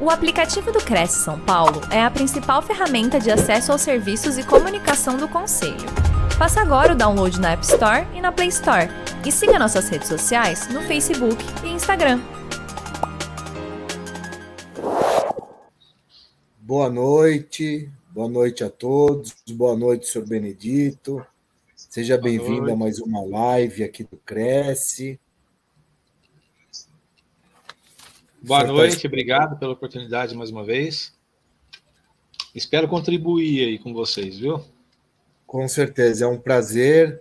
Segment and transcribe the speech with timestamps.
[0.00, 4.44] O aplicativo do Cresce São Paulo é a principal ferramenta de acesso aos serviços e
[4.44, 5.88] comunicação do Conselho.
[6.38, 8.88] Faça agora o download na App Store e na Play Store.
[9.26, 12.20] E siga nossas redes sociais no Facebook e Instagram.
[16.60, 21.26] Boa noite, boa noite a todos, boa noite, senhor Benedito.
[21.74, 25.18] Seja bem-vindo a mais uma live aqui do Cresce.
[28.40, 29.08] Boa Você noite, tá...
[29.08, 31.12] obrigado pela oportunidade mais uma vez.
[32.54, 34.60] Espero contribuir aí com vocês, viu?
[35.44, 37.20] Com certeza, é um prazer.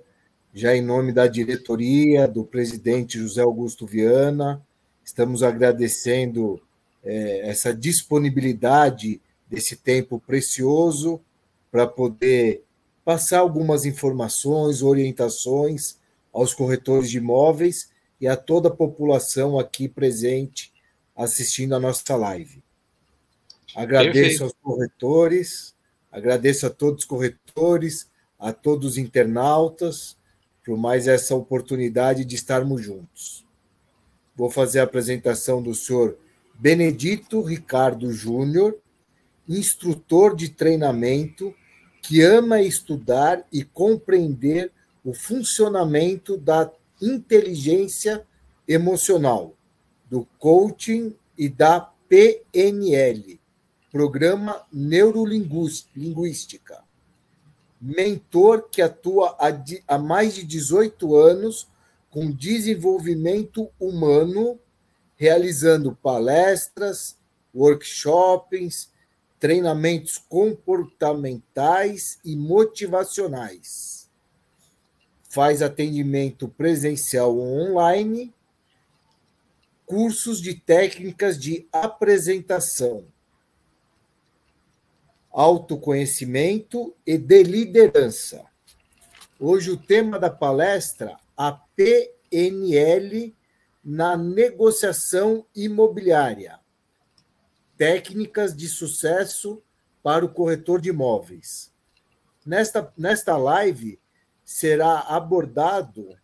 [0.54, 4.64] Já em nome da diretoria, do presidente José Augusto Viana,
[5.04, 6.62] estamos agradecendo
[7.04, 11.20] é, essa disponibilidade desse tempo precioso
[11.72, 12.64] para poder
[13.04, 15.98] passar algumas informações, orientações
[16.31, 17.90] aos corretores de imóveis
[18.22, 20.77] e a toda a população aqui presente
[21.18, 22.64] assistindo a nossa live.
[23.76, 24.44] Agradeço Perfeito.
[24.44, 25.76] aos corretores,
[26.12, 28.09] agradeço a todos os corretores,
[28.40, 30.16] a todos os internautas,
[30.64, 33.46] por mais essa oportunidade de estarmos juntos.
[34.36, 36.18] Vou fazer a apresentação do senhor
[36.54, 38.78] Benedito Ricardo Júnior,
[39.50, 41.54] instrutor de treinamento
[42.02, 44.72] que ama estudar e compreender
[45.04, 46.72] o funcionamento da
[47.02, 48.26] inteligência
[48.68, 49.56] emocional
[50.09, 53.39] do coaching e da PNL,
[53.91, 56.81] Programa Neurolinguística.
[57.80, 59.38] Mentor que atua
[59.88, 61.67] há mais de 18 anos
[62.09, 64.59] com desenvolvimento humano,
[65.16, 67.16] realizando palestras,
[67.53, 68.91] workshops,
[69.39, 74.09] treinamentos comportamentais e motivacionais.
[75.30, 78.33] Faz atendimento presencial ou online
[79.88, 83.08] cursos de técnicas de apresentação,
[85.32, 88.46] autoconhecimento e de liderança.
[89.40, 93.34] Hoje o tema da palestra, a PNL
[93.81, 96.59] na negociação imobiliária.
[97.78, 99.64] Técnicas de sucesso
[100.03, 101.72] para o corretor de imóveis.
[102.46, 103.97] Nesta, nesta live
[104.44, 106.18] será abordado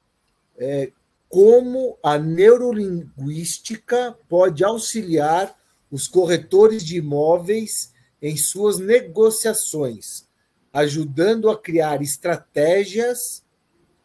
[0.57, 0.91] é,
[1.33, 10.27] como a neurolinguística pode auxiliar os corretores de imóveis em suas negociações,
[10.72, 13.43] ajudando a criar estratégias,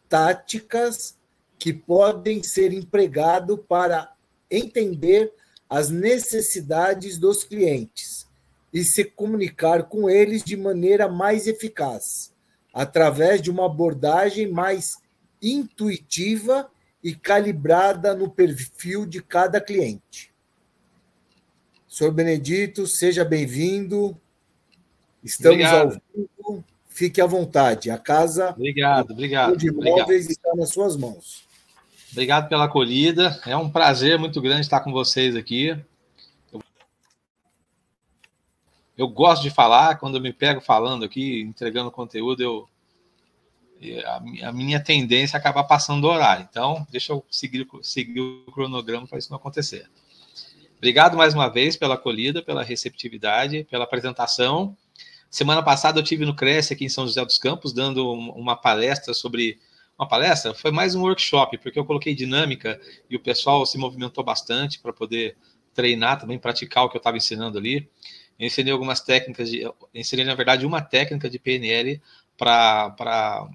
[0.09, 1.19] táticas
[1.59, 4.11] que podem ser empregado para
[4.49, 5.31] entender
[5.69, 8.27] as necessidades dos clientes
[8.73, 12.33] e se comunicar com eles de maneira mais eficaz,
[12.73, 14.97] através de uma abordagem mais
[15.39, 16.67] intuitiva
[17.03, 20.33] e calibrada no perfil de cada cliente.
[21.87, 24.15] Senhor Benedito, seja bem-vindo.
[25.23, 25.93] Estamos obrigado.
[25.93, 26.63] ao vivo.
[26.87, 27.89] Fique à vontade.
[27.89, 30.31] A casa obrigado, obrigado, de imóveis obrigado.
[30.31, 31.47] está nas suas mãos.
[32.11, 33.39] Obrigado pela acolhida.
[33.45, 35.77] É um prazer muito grande estar com vocês aqui.
[36.51, 36.61] Eu,
[38.97, 42.69] eu gosto de falar, quando eu me pego falando aqui, entregando conteúdo, eu,
[44.43, 46.47] a, minha tendência é acabar passando do horário.
[46.49, 49.89] Então, deixa eu seguir, seguir o cronograma para isso não acontecer.
[50.77, 54.75] Obrigado mais uma vez pela acolhida, pela receptividade, pela apresentação.
[55.29, 59.13] Semana passada eu tive no Cresce aqui em São José dos Campos dando uma palestra
[59.13, 59.59] sobre
[59.97, 62.79] uma palestra, foi mais um workshop, porque eu coloquei dinâmica
[63.09, 65.35] e o pessoal se movimentou bastante para poder
[65.73, 67.89] treinar também, praticar o que eu estava ensinando ali.
[68.39, 72.01] Eu ensinei algumas técnicas de, ensinei na verdade uma técnica de PNL
[72.37, 73.49] para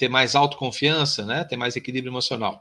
[0.00, 1.44] ter mais autoconfiança, né?
[1.44, 2.58] ter mais equilíbrio emocional.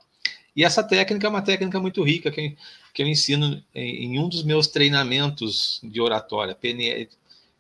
[0.54, 2.58] E essa técnica é uma técnica muito rica que,
[2.94, 6.54] que eu ensino em, em um dos meus treinamentos de oratória.
[6.54, 7.08] PNL,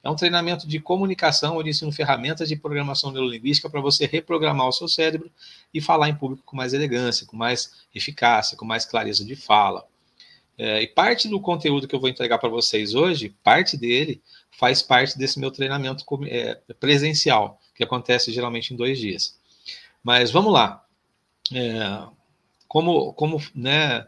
[0.03, 4.73] é um treinamento de comunicação, onde ensino ferramentas de programação neurolinguística para você reprogramar o
[4.73, 5.31] seu cérebro
[5.73, 9.88] e falar em público com mais elegância, com mais eficácia, com mais clareza de fala.
[10.57, 14.22] É, e parte do conteúdo que eu vou entregar para vocês hoje, parte dele
[14.52, 19.39] faz parte desse meu treinamento é, presencial, que acontece geralmente em dois dias.
[20.03, 20.84] Mas vamos lá.
[21.53, 22.07] É,
[22.67, 24.07] como, como, né?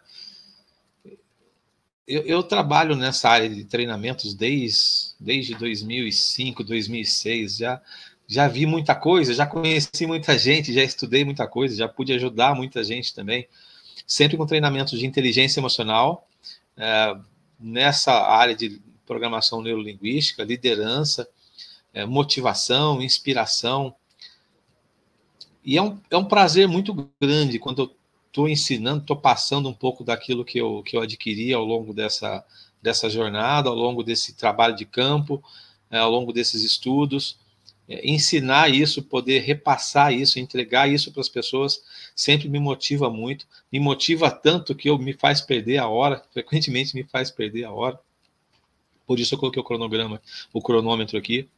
[2.07, 7.57] Eu, eu, trabalho nessa área de treinamentos desde, desde 2005, 2006.
[7.57, 7.81] Já,
[8.27, 12.55] já vi muita coisa, já conheci muita gente, já estudei muita coisa, já pude ajudar
[12.55, 13.47] muita gente também.
[14.05, 16.27] Sempre com treinamentos de inteligência emocional,
[16.77, 17.15] é,
[17.59, 21.27] nessa área de programação neurolinguística, liderança,
[21.93, 23.95] é, motivação, inspiração,
[25.63, 27.95] e é um, é um prazer muito grande quando eu
[28.27, 32.43] estou ensinando, estou passando um pouco daquilo que eu, que eu adquiri ao longo dessa,
[32.81, 35.43] dessa jornada, ao longo desse trabalho de campo,
[35.89, 37.37] é, ao longo desses estudos.
[37.87, 41.83] É, ensinar isso, poder repassar isso, entregar isso para as pessoas,
[42.15, 43.45] sempre me motiva muito.
[43.71, 47.71] Me motiva tanto que eu me faz perder a hora, frequentemente me faz perder a
[47.71, 47.99] hora.
[49.05, 50.21] Por isso eu coloquei o cronograma,
[50.53, 51.49] o cronômetro aqui.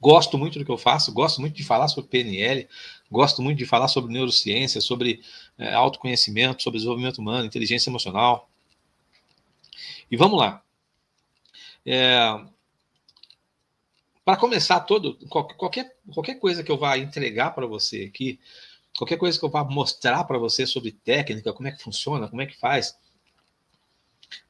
[0.00, 2.68] Gosto muito do que eu faço, gosto muito de falar sobre PNL,
[3.10, 5.22] gosto muito de falar sobre neurociência, sobre
[5.58, 8.48] é, autoconhecimento, sobre desenvolvimento humano, inteligência emocional.
[10.10, 10.62] E vamos lá.
[11.84, 12.40] É,
[14.24, 18.38] para começar todo, qualquer, qualquer coisa que eu vá entregar para você aqui,
[18.96, 22.42] qualquer coisa que eu vá mostrar para você sobre técnica, como é que funciona, como
[22.42, 22.94] é que faz,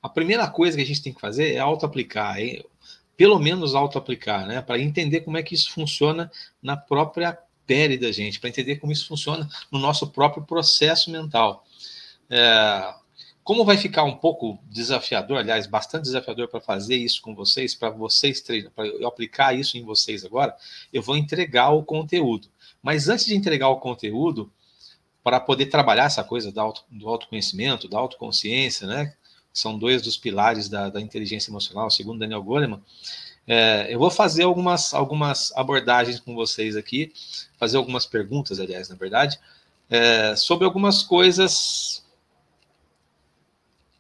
[0.02, 2.36] a primeira coisa que a gente tem que fazer é auto-aplicar,
[3.18, 4.62] pelo menos auto-aplicar, né?
[4.62, 6.30] Para entender como é que isso funciona
[6.62, 7.36] na própria
[7.66, 11.66] pele da gente, para entender como isso funciona no nosso próprio processo mental.
[12.30, 12.94] É,
[13.42, 17.90] como vai ficar um pouco desafiador, aliás, bastante desafiador para fazer isso com vocês, para
[17.90, 20.54] vocês treinar, para eu aplicar isso em vocês agora,
[20.92, 22.46] eu vou entregar o conteúdo.
[22.80, 24.48] Mas antes de entregar o conteúdo,
[25.24, 29.12] para poder trabalhar essa coisa do, auto, do autoconhecimento, da autoconsciência, né?
[29.52, 32.82] São dois dos pilares da, da inteligência emocional, segundo Daniel Goleman.
[33.46, 37.12] É, eu vou fazer algumas, algumas abordagens com vocês aqui,
[37.58, 39.40] fazer algumas perguntas, aliás, na verdade,
[39.88, 42.04] é, sobre algumas coisas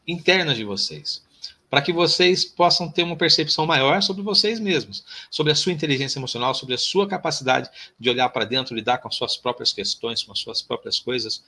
[0.06, 1.24] internas de vocês,
[1.70, 6.18] para que vocês possam ter uma percepção maior sobre vocês mesmos, sobre a sua inteligência
[6.18, 10.22] emocional, sobre a sua capacidade de olhar para dentro, lidar com as suas próprias questões,
[10.22, 11.42] com as suas próprias coisas,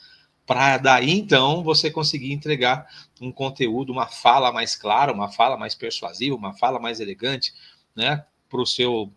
[0.47, 2.87] para daí então você conseguir entregar
[3.21, 7.53] um conteúdo, uma fala mais clara, uma fala mais persuasiva, uma fala mais elegante,
[7.95, 9.13] né, para o seu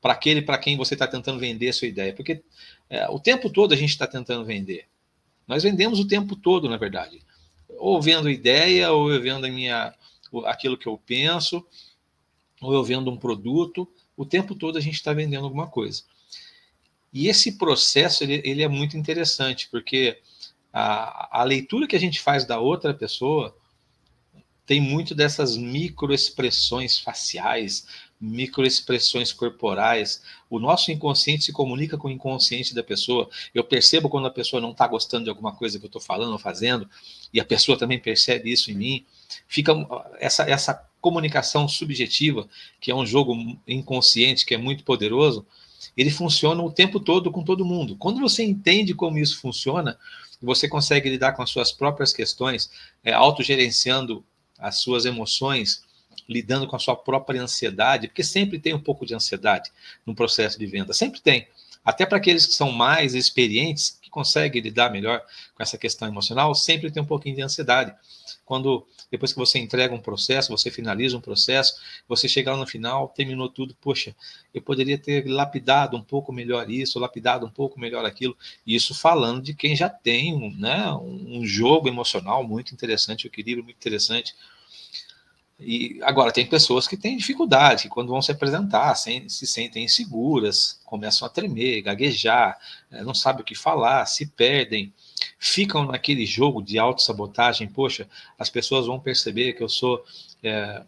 [0.00, 2.42] para aquele para quem você está tentando vender a sua ideia, porque
[2.88, 4.86] é, o tempo todo a gente está tentando vender.
[5.46, 7.20] Nós vendemos o tempo todo, na verdade
[7.78, 9.94] ou vendo ideia, ou eu vendo a minha,
[10.46, 11.64] aquilo que eu penso,
[12.60, 13.88] ou eu vendo um produto.
[14.16, 16.02] O tempo todo a gente está vendendo alguma coisa.
[17.12, 20.18] E esse processo ele, ele é muito interessante, porque
[20.80, 23.52] a, a leitura que a gente faz da outra pessoa
[24.64, 27.86] tem muito dessas microexpressões faciais,
[28.20, 30.22] microexpressões corporais.
[30.48, 33.28] O nosso inconsciente se comunica com o inconsciente da pessoa.
[33.52, 36.32] Eu percebo quando a pessoa não está gostando de alguma coisa que eu estou falando
[36.32, 36.88] ou fazendo,
[37.32, 39.06] e a pessoa também percebe isso em mim.
[39.48, 39.72] Fica
[40.20, 42.48] essa, essa comunicação subjetiva,
[42.80, 43.34] que é um jogo
[43.66, 45.44] inconsciente que é muito poderoso,
[45.96, 47.96] ele funciona o tempo todo com todo mundo.
[47.96, 49.98] Quando você entende como isso funciona,
[50.40, 52.70] você consegue lidar com as suas próprias questões,
[53.04, 54.24] é, autogerenciando
[54.58, 55.82] as suas emoções,
[56.28, 59.70] lidando com a sua própria ansiedade, porque sempre tem um pouco de ansiedade
[60.04, 61.48] no processo de venda, sempre tem.
[61.84, 65.22] Até para aqueles que são mais experientes, que conseguem lidar melhor
[65.54, 67.94] com essa questão emocional, sempre tem um pouquinho de ansiedade.
[68.44, 71.74] Quando depois que você entrega um processo, você finaliza um processo,
[72.08, 74.14] você chega lá no final, terminou tudo, poxa,
[74.52, 78.36] eu poderia ter lapidado um pouco melhor isso, lapidado um pouco melhor aquilo.
[78.66, 83.64] Isso falando de quem já tem um, né, um jogo emocional muito interessante, um equilíbrio
[83.64, 84.34] muito interessante
[85.60, 90.80] e agora tem pessoas que têm dificuldade, que quando vão se apresentar se sentem inseguras,
[90.84, 92.56] começam a tremer, gaguejar,
[92.92, 94.92] eh, não sabem o que falar, se perdem,
[95.38, 97.68] ficam naquele jogo de autossabotagem.
[97.68, 100.04] Poxa, as pessoas vão perceber que eu sou
[100.42, 100.82] é,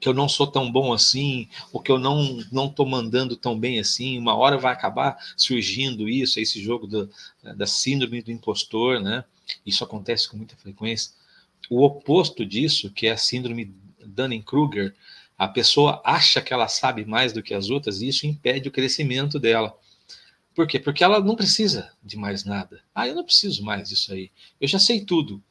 [0.00, 3.58] que eu não sou tão bom assim, ou que eu não não estou mandando tão
[3.58, 4.18] bem assim.
[4.18, 7.10] Uma hora vai acabar surgindo isso, esse jogo do,
[7.56, 9.24] da síndrome do impostor, né?
[9.64, 11.12] Isso acontece com muita frequência.
[11.68, 14.94] O oposto disso, que é a síndrome Dunning-Kruger,
[15.38, 18.72] a pessoa acha que ela sabe mais do que as outras e isso impede o
[18.72, 19.76] crescimento dela.
[20.54, 20.78] Por quê?
[20.78, 22.80] Porque ela não precisa de mais nada.
[22.94, 24.30] Ah, eu não preciso mais disso aí.
[24.60, 25.42] Eu já sei tudo.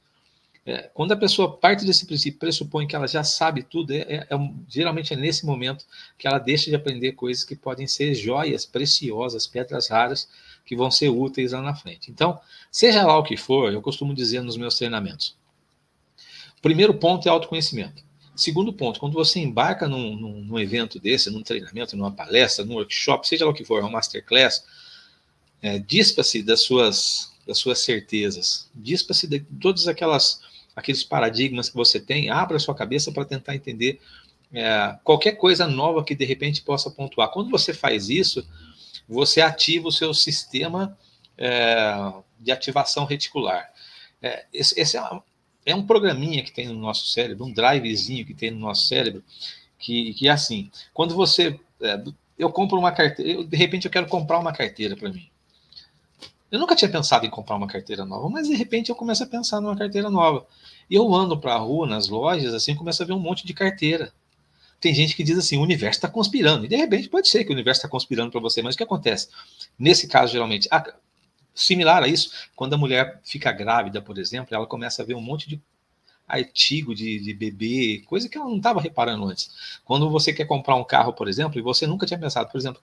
[0.65, 4.27] É, quando a pessoa parte desse princípio, pressupõe que ela já sabe tudo, é, é,
[4.29, 5.85] é, geralmente é nesse momento
[6.17, 10.29] que ela deixa de aprender coisas que podem ser joias preciosas, pedras raras,
[10.65, 12.11] que vão ser úteis lá na frente.
[12.11, 12.39] Então,
[12.71, 15.35] seja lá o que for, eu costumo dizer nos meus treinamentos.
[16.61, 18.03] Primeiro ponto é autoconhecimento.
[18.35, 22.75] Segundo ponto, quando você embarca num, num, num, evento desse, num treinamento, numa palestra, num
[22.75, 24.63] workshop, seja lá o que for, uma masterclass,
[25.61, 30.41] é, dispa-se das suas, das suas certezas, dispa-se de todos aquelas,
[30.75, 33.99] aqueles paradigmas que você tem, abra sua cabeça para tentar entender
[34.53, 37.29] é, qualquer coisa nova que de repente possa pontuar.
[37.31, 38.47] Quando você faz isso,
[39.07, 40.97] você ativa o seu sistema
[41.37, 43.71] é, de ativação reticular.
[44.21, 45.01] É, esse, esse, é
[45.65, 49.23] é um programinha que tem no nosso cérebro, um drivezinho que tem no nosso cérebro,
[49.77, 52.01] que, que é assim, quando você, é,
[52.37, 55.29] eu compro uma carteira, eu, de repente eu quero comprar uma carteira para mim.
[56.51, 59.27] Eu nunca tinha pensado em comprar uma carteira nova, mas de repente eu começo a
[59.27, 60.47] pensar numa carteira nova.
[60.89, 63.53] E eu ando para a rua, nas lojas, assim, começo a ver um monte de
[63.53, 64.11] carteira.
[64.79, 66.65] Tem gente que diz assim, o universo está conspirando.
[66.65, 68.83] E de repente pode ser que o universo está conspirando para você, mas o que
[68.83, 69.27] acontece?
[69.77, 70.67] Nesse caso, geralmente,
[71.53, 75.21] similar a isso, quando a mulher fica grávida, por exemplo, ela começa a ver um
[75.21, 75.61] monte de
[76.27, 79.79] artigo de, de bebê, coisa que ela não estava reparando antes.
[79.83, 82.81] Quando você quer comprar um carro, por exemplo, e você nunca tinha pensado, por exemplo,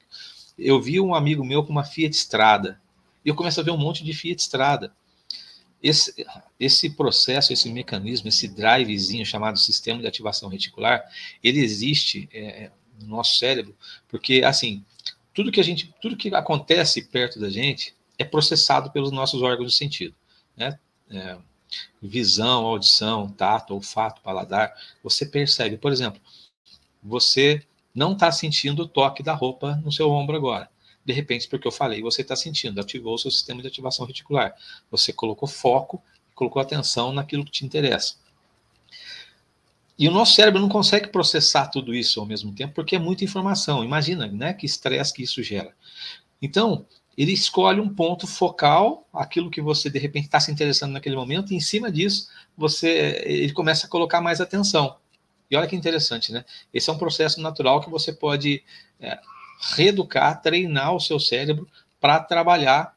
[0.59, 2.81] eu vi um amigo meu com uma Fiat Strada,
[3.27, 4.95] e eu começo a ver um monte de Fiat Strada.
[5.83, 6.25] Esse,
[6.61, 11.05] esse processo, esse mecanismo, esse drivezinho chamado sistema de ativação reticular,
[11.43, 13.77] ele existe é, no nosso cérebro,
[14.09, 14.85] porque assim,
[15.35, 19.73] tudo que a gente, tudo que acontece perto da gente é processado pelos nossos órgãos
[19.73, 20.15] de sentido,
[20.57, 20.79] né?
[21.11, 21.37] É,
[22.01, 26.21] visão, audição, tato, olfato, paladar, você percebe, por exemplo,
[27.03, 30.71] você não está sentindo o toque da roupa no seu ombro agora.
[31.07, 34.57] De repente, porque eu falei, você está sentindo, ativou o seu sistema de ativação reticular.
[34.91, 36.03] Você colocou foco,
[36.35, 38.17] colocou atenção naquilo que te interessa.
[39.97, 43.23] E o nosso cérebro não consegue processar tudo isso ao mesmo tempo, porque é muita
[43.23, 43.85] informação.
[43.85, 45.73] Imagina, né, que estresse que isso gera.
[46.43, 46.85] Então,
[47.17, 51.53] ele escolhe um ponto focal, aquilo que você de repente está se interessando naquele momento,
[51.53, 54.97] e em cima disso, você ele começa a colocar mais atenção.
[55.49, 56.45] E olha que interessante, né?
[56.75, 58.63] Esse é um processo natural que você pode
[59.01, 59.19] é,
[59.61, 61.69] reeducar, treinar o seu cérebro
[62.01, 62.97] para trabalhar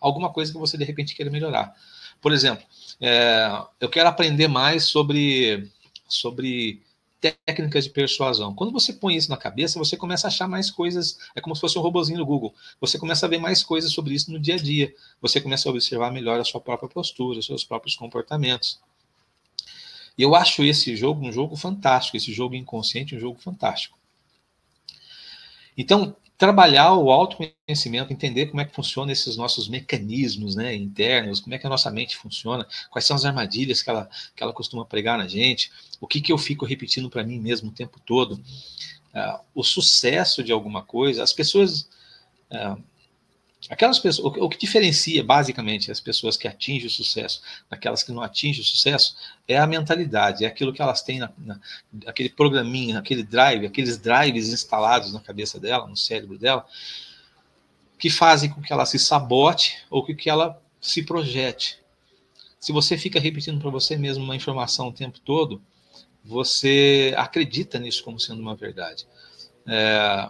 [0.00, 1.74] alguma coisa que você de repente queira melhorar.
[2.20, 2.64] Por exemplo,
[3.00, 3.48] é,
[3.80, 5.70] eu quero aprender mais sobre,
[6.08, 6.82] sobre
[7.20, 8.54] técnicas de persuasão.
[8.54, 11.60] Quando você põe isso na cabeça, você começa a achar mais coisas, é como se
[11.60, 12.54] fosse um robozinho do Google.
[12.80, 14.94] Você começa a ver mais coisas sobre isso no dia a dia.
[15.20, 18.80] Você começa a observar melhor a sua própria postura, os seus próprios comportamentos.
[20.16, 23.98] E eu acho esse jogo um jogo fantástico, esse jogo inconsciente um jogo fantástico.
[25.76, 31.54] Então, trabalhar o autoconhecimento, entender como é que funcionam esses nossos mecanismos né, internos, como
[31.54, 34.84] é que a nossa mente funciona, quais são as armadilhas que ela, que ela costuma
[34.84, 38.34] pregar na gente, o que, que eu fico repetindo para mim mesmo o tempo todo.
[39.14, 41.88] Uh, o sucesso de alguma coisa, as pessoas.
[42.50, 42.82] Uh,
[43.70, 47.40] Aquelas pessoas, o que diferencia basicamente as pessoas que atingem o sucesso
[47.70, 49.16] daquelas que não atingem o sucesso
[49.48, 51.58] é a mentalidade, é aquilo que elas têm, na, na,
[52.06, 56.66] aquele programinha, aquele drive, aqueles drives instalados na cabeça dela, no cérebro dela,
[57.98, 61.78] que fazem com que ela se sabote ou que ela se projete.
[62.60, 65.62] Se você fica repetindo para você mesmo uma informação o tempo todo,
[66.24, 69.06] você acredita nisso como sendo uma verdade.
[69.66, 70.28] É,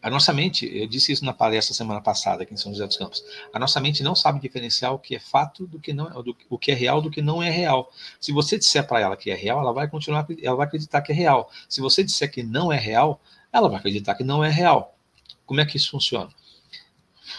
[0.00, 2.96] a nossa mente, eu disse isso na palestra semana passada aqui em São José dos
[2.96, 6.36] Campos, a nossa mente não sabe diferenciar o que é fato do que não do,
[6.48, 7.92] o que é real do que não é real.
[8.20, 11.12] Se você disser para ela que é real, ela vai continuar, ela vai acreditar que
[11.12, 11.50] é real.
[11.68, 13.20] Se você disser que não é real,
[13.52, 14.96] ela vai acreditar que não é real.
[15.44, 16.30] Como é que isso funciona?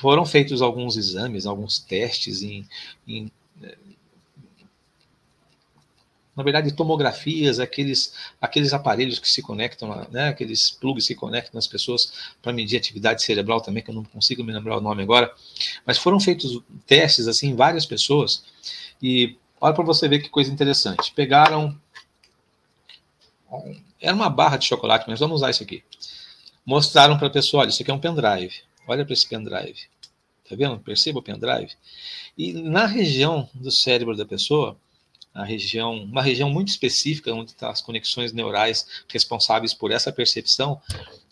[0.01, 2.67] Foram feitos alguns exames, alguns testes em,
[3.07, 3.31] em
[6.39, 11.67] na verdade, tomografias, aqueles, aqueles aparelhos que se conectam, né, aqueles plugs que conectam as
[11.67, 15.29] pessoas para medir atividade cerebral também, que eu não consigo me lembrar o nome agora,
[15.85, 18.45] mas foram feitos testes assim em várias pessoas
[19.03, 21.11] e olha para você ver que coisa interessante.
[21.13, 21.77] Pegaram
[23.99, 25.83] era uma barra de chocolate, mas vamos usar isso aqui.
[26.65, 28.61] Mostraram para a pessoa, olha, isso aqui é um pendrive.
[28.87, 29.89] Olha para esse pendrive.
[30.47, 30.79] Tá vendo?
[30.79, 31.73] Perceba o pendrive.
[32.37, 34.77] E na região do cérebro da pessoa,
[35.33, 40.11] a região, uma região muito específica, onde estão tá as conexões neurais responsáveis por essa
[40.11, 40.81] percepção,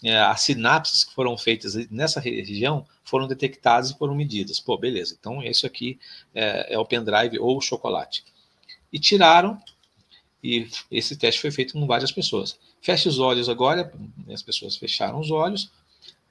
[0.03, 4.59] é, as sinapses que foram feitas nessa região foram detectadas e foram medidas.
[4.59, 5.99] Pô, beleza, então isso aqui
[6.33, 8.23] é, é o pendrive ou o chocolate.
[8.93, 9.59] E tiraram,
[10.43, 12.57] e esse teste foi feito com várias pessoas.
[12.81, 13.91] Feche os olhos agora,
[14.31, 15.71] as pessoas fecharam os olhos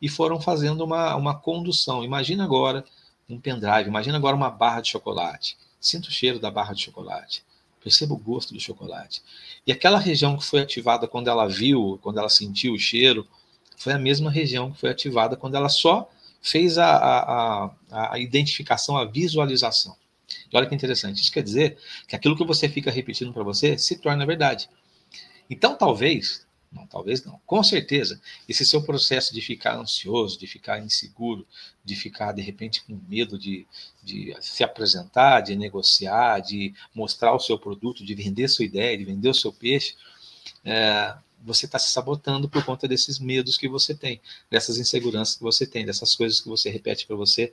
[0.01, 2.05] e foram fazendo uma, uma condução.
[2.05, 2.85] Imagina agora
[3.29, 5.59] um pendrive, imagina agora uma barra de chocolate.
[5.81, 7.45] Sinta o cheiro da barra de chocolate
[7.87, 9.23] perceba o gosto do chocolate.
[9.65, 13.25] E aquela região que foi ativada quando ela viu, quando ela sentiu o cheiro,
[13.77, 16.11] foi a mesma região que foi ativada quando ela só
[16.43, 17.71] fez a, a,
[18.11, 19.97] a identificação, a visualização.
[20.53, 21.79] E olha que interessante, isso quer dizer
[22.09, 24.69] que aquilo que você fica repetindo para você se torna verdade.
[25.49, 27.41] Então, talvez, não, talvez não.
[27.47, 31.47] Com certeza, esse seu processo de ficar ansioso, de ficar inseguro,
[31.85, 33.67] de ficar, de repente, com medo de,
[34.03, 39.05] de se apresentar, de negociar, de mostrar o seu produto, de vender sua ideia, de
[39.05, 39.95] vender o seu peixe,
[40.65, 44.21] é, você está se sabotando por conta desses medos que você tem,
[44.51, 47.53] dessas inseguranças que você tem, dessas coisas que você repete para você,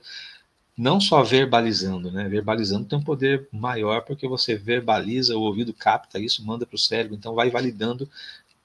[0.76, 2.28] não só verbalizando, né?
[2.28, 6.78] Verbalizando tem um poder maior porque você verbaliza, o ouvido capta isso, manda para o
[6.78, 8.10] cérebro, então vai validando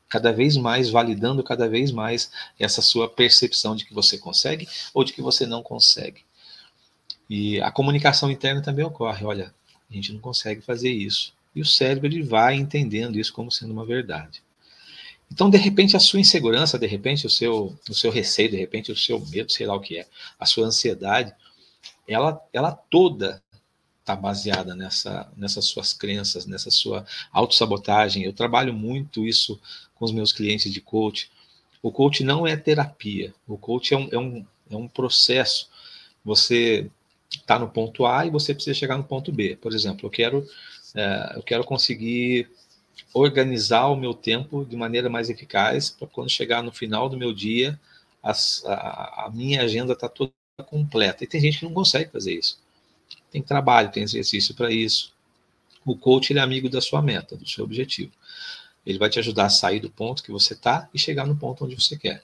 [0.09, 5.03] cada vez mais, validando cada vez mais essa sua percepção de que você consegue ou
[5.03, 6.23] de que você não consegue.
[7.29, 9.23] E a comunicação interna também ocorre.
[9.23, 9.53] Olha,
[9.89, 11.31] a gente não consegue fazer isso.
[11.55, 14.41] E o cérebro ele vai entendendo isso como sendo uma verdade.
[15.31, 18.91] Então, de repente, a sua insegurança, de repente, o seu, o seu receio, de repente,
[18.91, 20.07] o seu medo, sei lá o que é,
[20.39, 21.31] a sua ansiedade,
[22.07, 23.41] ela, ela toda
[24.09, 28.23] está baseada nessa, nessas suas crenças, nessa sua autossabotagem.
[28.23, 29.59] Eu trabalho muito isso
[29.93, 31.29] com os meus clientes de coach.
[31.81, 35.69] O coach não é terapia, o coach é um, é um, é um processo.
[36.25, 36.89] Você
[37.29, 39.55] está no ponto A e você precisa chegar no ponto B.
[39.55, 40.45] Por exemplo, eu quero,
[40.95, 42.49] é, eu quero conseguir
[43.13, 47.31] organizar o meu tempo de maneira mais eficaz para quando chegar no final do meu
[47.33, 47.79] dia,
[48.21, 48.31] a,
[49.25, 50.33] a minha agenda está toda
[50.65, 51.23] completa.
[51.23, 52.59] E tem gente que não consegue fazer isso.
[53.31, 55.13] Tem trabalho, tem exercício para isso.
[55.85, 58.11] O coach ele é amigo da sua meta, do seu objetivo.
[58.85, 61.65] Ele vai te ajudar a sair do ponto que você está e chegar no ponto
[61.65, 62.23] onde você quer.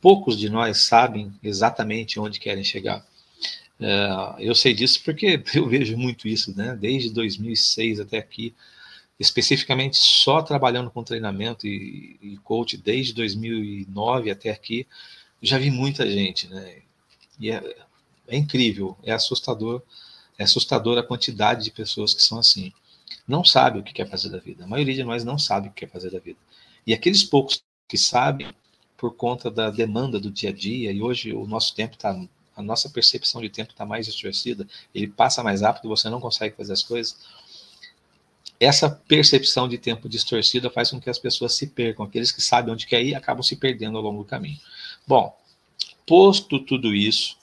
[0.00, 3.04] Poucos de nós sabem exatamente onde querem chegar.
[3.80, 4.08] É,
[4.38, 6.76] eu sei disso porque eu vejo muito isso, né?
[6.78, 8.54] Desde 2006 até aqui,
[9.18, 14.86] especificamente só trabalhando com treinamento e, e coach desde 2009 até aqui,
[15.42, 16.78] já vi muita gente, né?
[17.38, 17.76] E é,
[18.26, 19.82] é incrível, é assustador,
[20.38, 22.72] é assustador a quantidade de pessoas que são assim.
[23.26, 24.64] Não sabe o que quer fazer da vida.
[24.64, 26.38] A maioria de nós não sabe o que quer fazer da vida.
[26.86, 28.54] E aqueles poucos que sabem,
[28.96, 32.18] por conta da demanda do dia a dia, e hoje o nosso tempo está
[32.56, 36.56] a nossa percepção de tempo está mais distorcida, ele passa mais rápido, você não consegue
[36.56, 37.16] fazer as coisas
[38.60, 42.04] essa percepção de tempo distorcida faz com que as pessoas se percam.
[42.04, 44.58] Aqueles que sabem onde quer ir acabam se perdendo ao longo do caminho.
[45.06, 45.36] Bom,
[46.06, 47.36] posto tudo isso,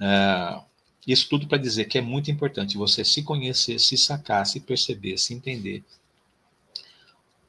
[0.00, 0.60] é,
[1.06, 5.18] isso tudo para dizer que é muito importante você se conhecer, se sacar, se perceber,
[5.18, 5.84] se entender,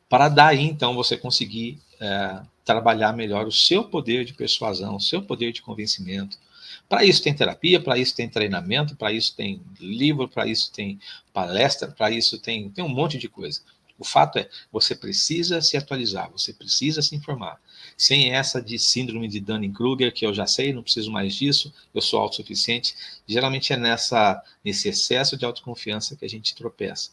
[0.09, 5.21] para daí então você conseguir é, trabalhar melhor o seu poder de persuasão, o seu
[5.21, 6.37] poder de convencimento,
[6.87, 10.99] para isso tem terapia, para isso tem treinamento, para isso tem livro, para isso tem
[11.33, 13.61] palestra, para isso tem, tem um monte de coisa.
[13.99, 17.59] O fato é, você precisa se atualizar, você precisa se informar.
[17.97, 22.01] Sem essa de síndrome de Dunning-Kruger, que eu já sei, não preciso mais disso, eu
[22.01, 22.95] sou autossuficiente.
[23.27, 27.09] Geralmente é nessa, nesse excesso de autoconfiança que a gente tropeça.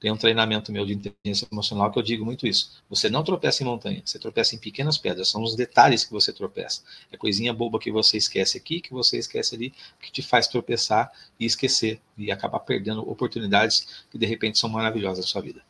[0.00, 2.72] Tem um treinamento meu de inteligência emocional que eu digo muito isso.
[2.88, 5.28] Você não tropeça em montanha, você tropeça em pequenas pedras.
[5.28, 6.82] São os detalhes que você tropeça.
[7.12, 11.12] É coisinha boba que você esquece aqui, que você esquece ali, que te faz tropeçar
[11.38, 15.62] e esquecer e acabar perdendo oportunidades que de repente são maravilhosas na sua vida.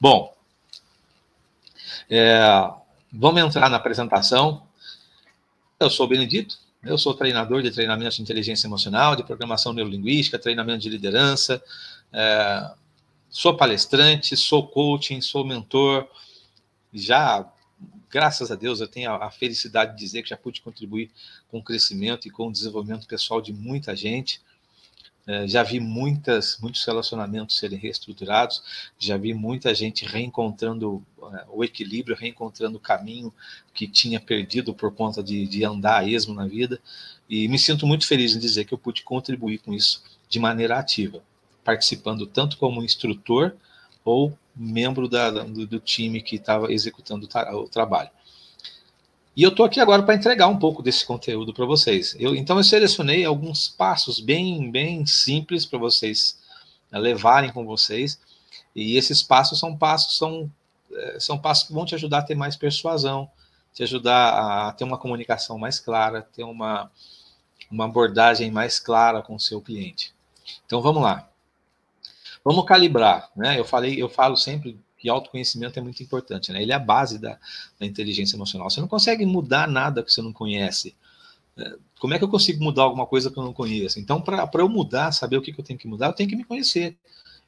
[0.00, 0.34] Bom,
[2.08, 2.40] é,
[3.16, 4.62] vamos entrar na apresentação.
[5.80, 10.38] Eu sou o Benedito, eu sou treinador de treinamento de inteligência emocional, de programação neurolinguística,
[10.38, 11.62] treinamento de liderança.
[12.12, 12.70] É,
[13.36, 16.08] Sou palestrante, sou coaching, sou mentor.
[16.90, 17.46] Já,
[18.08, 21.10] graças a Deus, eu tenho a, felicidade de dizer que já pude contribuir
[21.48, 24.40] com o crescimento e com o desenvolvimento pessoal de muita gente.
[25.26, 28.62] É, já vi muitas, muitos relacionamentos serem reestruturados,
[28.98, 33.34] já vi muita gente reencontrando é, o equilíbrio, reencontrando o caminho
[33.74, 36.80] que tinha perdido por conta de, de andar a esmo na vida.
[37.28, 40.78] E me sinto muito feliz em dizer que eu pude contribuir com isso de maneira
[40.78, 41.22] ativa
[41.66, 43.56] participando tanto como instrutor
[44.04, 48.08] ou membro da, do, do, time que estava executando o trabalho.
[49.36, 52.16] E eu estou aqui agora para entregar um pouco desse conteúdo para vocês.
[52.18, 56.38] Eu, então, eu selecionei alguns passos bem, bem simples para vocês
[56.90, 58.18] né, levarem com vocês.
[58.74, 60.50] E esses passos são passos são,
[60.90, 63.30] é, são passos que vão te ajudar a ter mais persuasão,
[63.74, 66.90] te ajudar a ter uma comunicação mais clara, ter uma,
[67.70, 70.14] uma abordagem mais clara com o seu cliente.
[70.64, 71.28] Então, vamos lá.
[72.42, 73.58] Vamos calibrar, né?
[73.58, 76.60] Eu falei, eu falo sempre que autoconhecimento é muito importante, né?
[76.60, 77.38] Ele é a base da,
[77.78, 78.68] da inteligência emocional.
[78.68, 80.96] Você não consegue mudar nada que você não conhece.
[81.56, 84.00] É, como é que eu consigo mudar alguma coisa que eu não conheço?
[84.00, 86.34] Então, para eu mudar, saber o que, que eu tenho que mudar, eu tenho que
[86.34, 86.96] me conhecer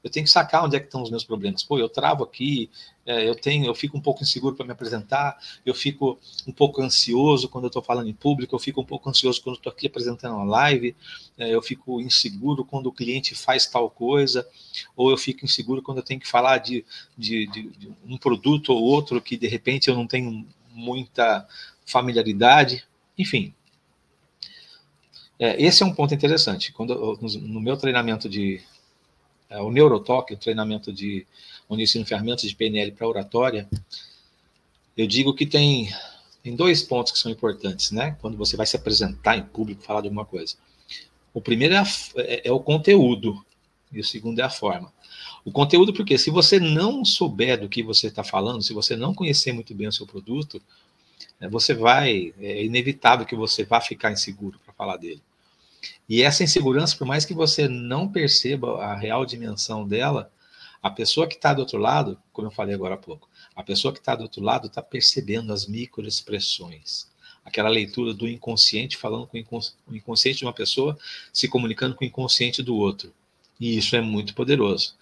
[0.02, 1.62] eu tenho que sacar onde é que estão os meus problemas.
[1.62, 2.70] Pô, eu travo aqui,
[3.04, 6.80] é, eu tenho, eu fico um pouco inseguro para me apresentar, eu fico um pouco
[6.80, 9.86] ansioso quando eu estou falando em público, eu fico um pouco ansioso quando estou aqui
[9.86, 10.94] apresentando uma live,
[11.36, 14.46] é, eu fico inseguro quando o cliente faz tal coisa,
[14.96, 16.84] ou eu fico inseguro quando eu tenho que falar de,
[17.16, 21.46] de, de, de um produto ou outro que de repente eu não tenho muita
[21.84, 22.84] familiaridade,
[23.16, 23.52] enfim.
[25.38, 26.72] É, esse é um ponto interessante.
[26.72, 28.60] Quando no, meu treinamento de
[29.50, 31.26] o Neurotalk, o treinamento de
[31.68, 33.68] onde ensino ferramentas de PNL para oratória,
[34.96, 35.92] eu digo que tem,
[36.42, 38.16] tem dois pontos que são importantes, né?
[38.20, 40.56] Quando você vai se apresentar em público, falar de alguma coisa.
[41.32, 43.44] O primeiro é, a, é, é o conteúdo,
[43.92, 44.92] e o segundo é a forma.
[45.44, 49.14] O conteúdo, porque se você não souber do que você está falando, se você não
[49.14, 50.60] conhecer muito bem o seu produto,
[51.40, 55.22] é, você vai, é inevitável que você vá ficar inseguro para falar dele.
[56.08, 60.32] E essa insegurança, por mais que você não perceba a real dimensão dela,
[60.82, 63.92] a pessoa que está do outro lado, como eu falei agora há pouco, a pessoa
[63.92, 67.08] que está do outro lado está percebendo as microexpressões.
[67.44, 70.98] Aquela leitura do inconsciente falando com o inconsciente de uma pessoa,
[71.32, 73.12] se comunicando com o inconsciente do outro.
[73.58, 74.94] E isso é muito poderoso.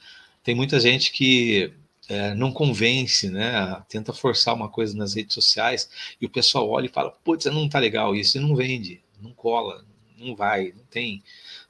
[0.42, 1.72] Tem muita gente que
[2.08, 3.82] é, não convence, né?
[3.88, 5.90] Tenta forçar uma coisa nas redes sociais
[6.20, 9.32] e o pessoal olha e fala: putz, não tá legal isso, e não vende, não
[9.32, 9.84] cola,
[10.16, 11.22] não vai, não tem,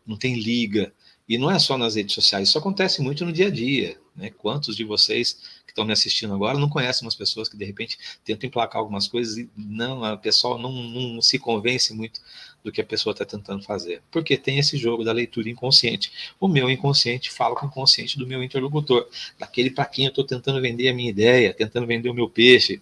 [0.07, 0.93] não tem liga.
[1.29, 3.99] E não é só nas redes sociais, isso acontece muito no dia a dia.
[4.15, 4.31] Né?
[4.31, 5.35] Quantos de vocês
[5.67, 9.09] que estão me assistindo agora não conhecem umas pessoas que de repente tentam emplacar algumas
[9.09, 12.21] coisas e não, a pessoa não, não se convence muito
[12.63, 14.03] do que a pessoa está tentando fazer.
[14.11, 16.13] Porque tem esse jogo da leitura inconsciente.
[16.39, 20.25] O meu inconsciente fala com o inconsciente do meu interlocutor, daquele para quem eu estou
[20.25, 22.81] tentando vender a minha ideia, tentando vender o meu peixe.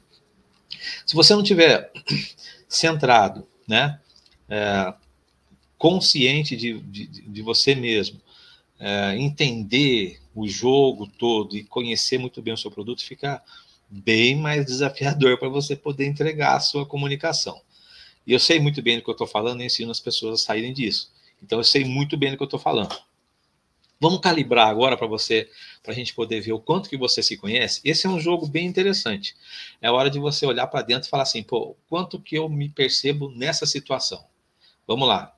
[1.06, 1.90] Se você não tiver
[2.68, 3.98] centrado, né,
[4.48, 4.94] é,
[5.84, 8.18] consciente de, de, de você mesmo,
[8.80, 13.42] é, entender o jogo todo e conhecer muito bem o seu produto, fica
[13.90, 17.60] bem mais desafiador para você poder entregar a sua comunicação.
[18.26, 20.44] E eu sei muito bem do que eu estou falando e ensino as pessoas a
[20.46, 21.12] saírem disso.
[21.42, 22.96] Então eu sei muito bem do que eu estou falando.
[24.00, 25.50] Vamos calibrar agora para você,
[25.82, 27.82] para a gente poder ver o quanto que você se conhece.
[27.84, 29.36] Esse é um jogo bem interessante.
[29.82, 32.70] É hora de você olhar para dentro e falar assim, pô, quanto que eu me
[32.70, 34.24] percebo nessa situação?
[34.86, 35.34] Vamos lá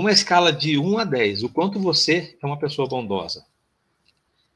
[0.00, 3.44] uma escala de 1 a 10, o quanto você é uma pessoa bondosa.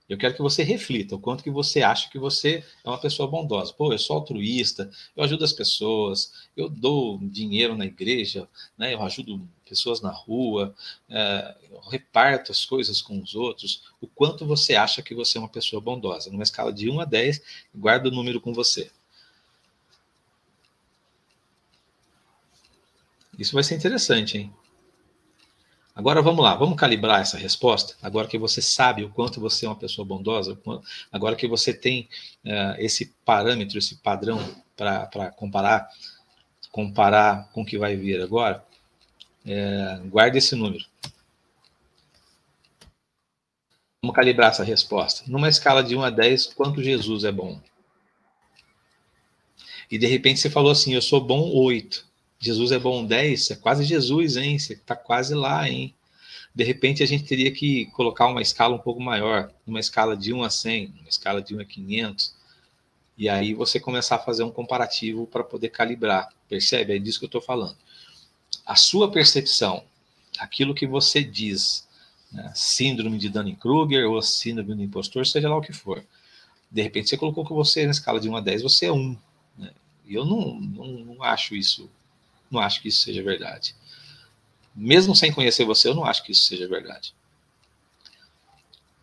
[0.09, 3.29] Eu quero que você reflita o quanto que você acha que você é uma pessoa
[3.29, 3.71] bondosa.
[3.75, 9.03] Pô, eu sou altruísta, eu ajudo as pessoas, eu dou dinheiro na igreja, né, eu
[9.03, 10.75] ajudo pessoas na rua,
[11.11, 13.83] é, eu reparto as coisas com os outros.
[14.01, 16.31] O quanto você acha que você é uma pessoa bondosa?
[16.31, 17.43] Numa escala de 1 a 10,
[17.75, 18.91] guarda o número com você.
[23.39, 24.55] Isso vai ser interessante, hein?
[25.95, 27.95] Agora vamos lá, vamos calibrar essa resposta.
[28.03, 30.59] Agora que você sabe o quanto você é uma pessoa bondosa,
[31.13, 32.09] agora que você tem
[32.45, 34.39] uh, esse parâmetro, esse padrão
[34.77, 35.89] para comparar,
[36.73, 38.65] comparar com o que vai vir agora,
[39.47, 40.85] é, guarde esse número.
[44.03, 45.23] Vamos calibrar essa resposta.
[45.31, 47.61] Numa escala de 1 a 10, quanto Jesus é bom?
[49.91, 52.05] E de repente você falou assim: eu sou bom 8.
[52.45, 54.59] Jesus é bom 10, é quase Jesus, hein?
[54.59, 55.95] Você está quase lá, hein?
[56.55, 60.31] De repente a gente teria que colocar uma escala um pouco maior, uma escala de
[60.31, 62.35] 1 a 100, uma escala de 1 a 500,
[63.17, 66.29] e aí você começar a fazer um comparativo para poder calibrar.
[66.47, 66.95] Percebe?
[66.95, 67.79] É disso que eu estou falando.
[68.67, 69.83] A sua percepção,
[70.39, 71.89] aquilo que você diz,
[72.31, 72.53] né?
[72.55, 76.05] síndrome de Dunning-Kruger ou síndrome do impostor, seja lá o que for.
[76.71, 79.17] De repente você colocou que você, na escala de 1 a 10, você é 1.
[79.57, 79.71] Né?
[80.07, 81.89] E eu não, não, não acho isso
[82.55, 83.75] não acho que isso seja verdade.
[84.75, 87.15] Mesmo sem conhecer você, eu não acho que isso seja verdade.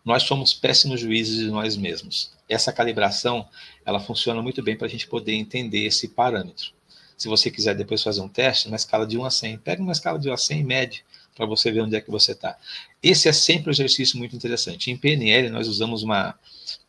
[0.04, 2.32] Nós somos péssimos juízes de nós mesmos.
[2.48, 3.48] Essa calibração,
[3.84, 6.72] ela funciona muito bem para a gente poder entender esse parâmetro.
[7.16, 9.92] Se você quiser depois fazer um teste, na escala de 1 a 100, pega uma
[9.92, 11.04] escala de 1 a 100 e mede
[11.36, 12.58] para você ver onde é que você está.
[13.02, 14.90] Esse é sempre um exercício muito interessante.
[14.90, 16.34] Em PNL, nós usamos uma.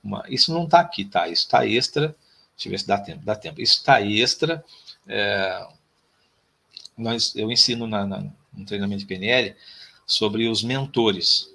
[0.03, 1.27] uma isso não está aqui, tá?
[1.27, 2.15] Isso está extra.
[2.55, 3.23] Deixa eu ver se dá tempo.
[3.23, 3.61] Dá tempo.
[3.61, 4.63] Isso está extra.
[5.07, 5.67] É,
[6.97, 9.55] nós, eu ensino na, na, no treinamento de PNL
[10.05, 11.49] sobre os mentores.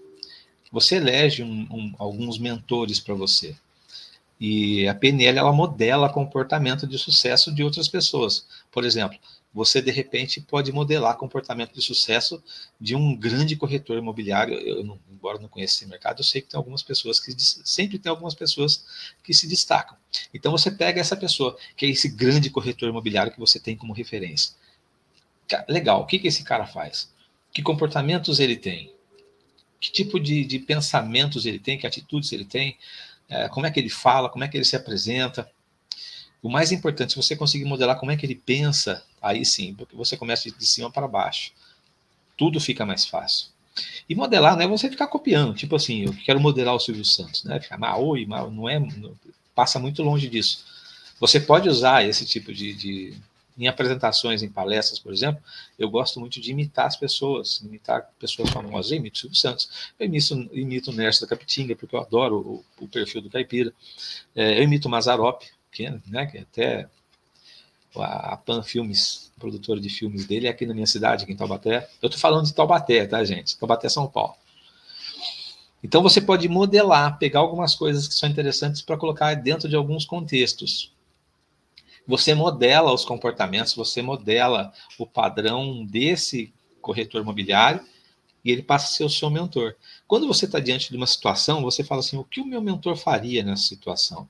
[0.71, 3.57] Você elege um, um, alguns mentores para você.
[4.41, 8.47] E a PNL ela modela comportamento de sucesso de outras pessoas.
[8.71, 9.19] Por exemplo,
[9.53, 12.41] você de repente pode modelar comportamento de sucesso
[12.81, 14.55] de um grande corretor imobiliário.
[14.55, 17.99] Eu, não, embora não conheça esse mercado, eu sei que tem algumas pessoas que sempre
[17.99, 18.85] tem algumas pessoas
[19.25, 19.97] que se destacam.
[20.33, 23.93] Então você pega essa pessoa, que é esse grande corretor imobiliário que você tem como
[23.93, 24.53] referência
[25.69, 27.13] legal, o que, que esse cara faz?
[27.53, 28.93] Que comportamentos ele tem?
[29.81, 31.79] Que tipo de, de pensamentos ele tem?
[31.79, 32.77] Que atitudes ele tem?
[33.29, 34.29] É, como é que ele fala?
[34.29, 35.51] Como é que ele se apresenta?
[36.43, 39.97] O mais importante, se você conseguir modelar como é que ele pensa, aí sim, porque
[39.97, 41.53] você começa de cima para baixo.
[42.37, 43.49] Tudo fica mais fácil.
[44.09, 47.45] E modelar não é você ficar copiando, tipo assim, eu quero modelar o Silvio Santos,
[47.45, 47.61] né?
[47.61, 49.17] Ficar mal, oi, mal, não é, não,
[49.55, 50.65] passa muito longe disso.
[51.21, 53.15] Você pode usar esse tipo de, de,
[53.59, 55.43] em apresentações, em palestras, por exemplo,
[55.79, 58.93] eu gosto muito de imitar as pessoas, imitar pessoas famosas.
[58.93, 59.69] Eu imito o Silvio Santos,
[59.99, 63.73] eu imito, imito o Nerso da Capitinga, porque eu adoro o, o perfil do caipira.
[64.35, 65.43] É, eu imito o Mazarop,
[65.73, 66.89] que, né, que até
[67.97, 71.89] a Pan Filmes, produtora de filmes dele, é aqui na minha cidade, aqui em Taubaté.
[72.01, 73.59] Eu estou falando de Taubaté, tá, gente?
[73.59, 74.35] Taubaté, São Paulo.
[75.83, 80.05] Então você pode modelar, pegar algumas coisas que são interessantes para colocar dentro de alguns
[80.05, 80.93] contextos.
[82.09, 87.85] Você modela os comportamentos, você modela o padrão desse corretor imobiliário
[88.43, 89.77] e ele passa a ser o seu mentor.
[90.07, 92.97] Quando você está diante de uma situação, você fala assim: o que o meu mentor
[92.97, 94.27] faria nessa situação?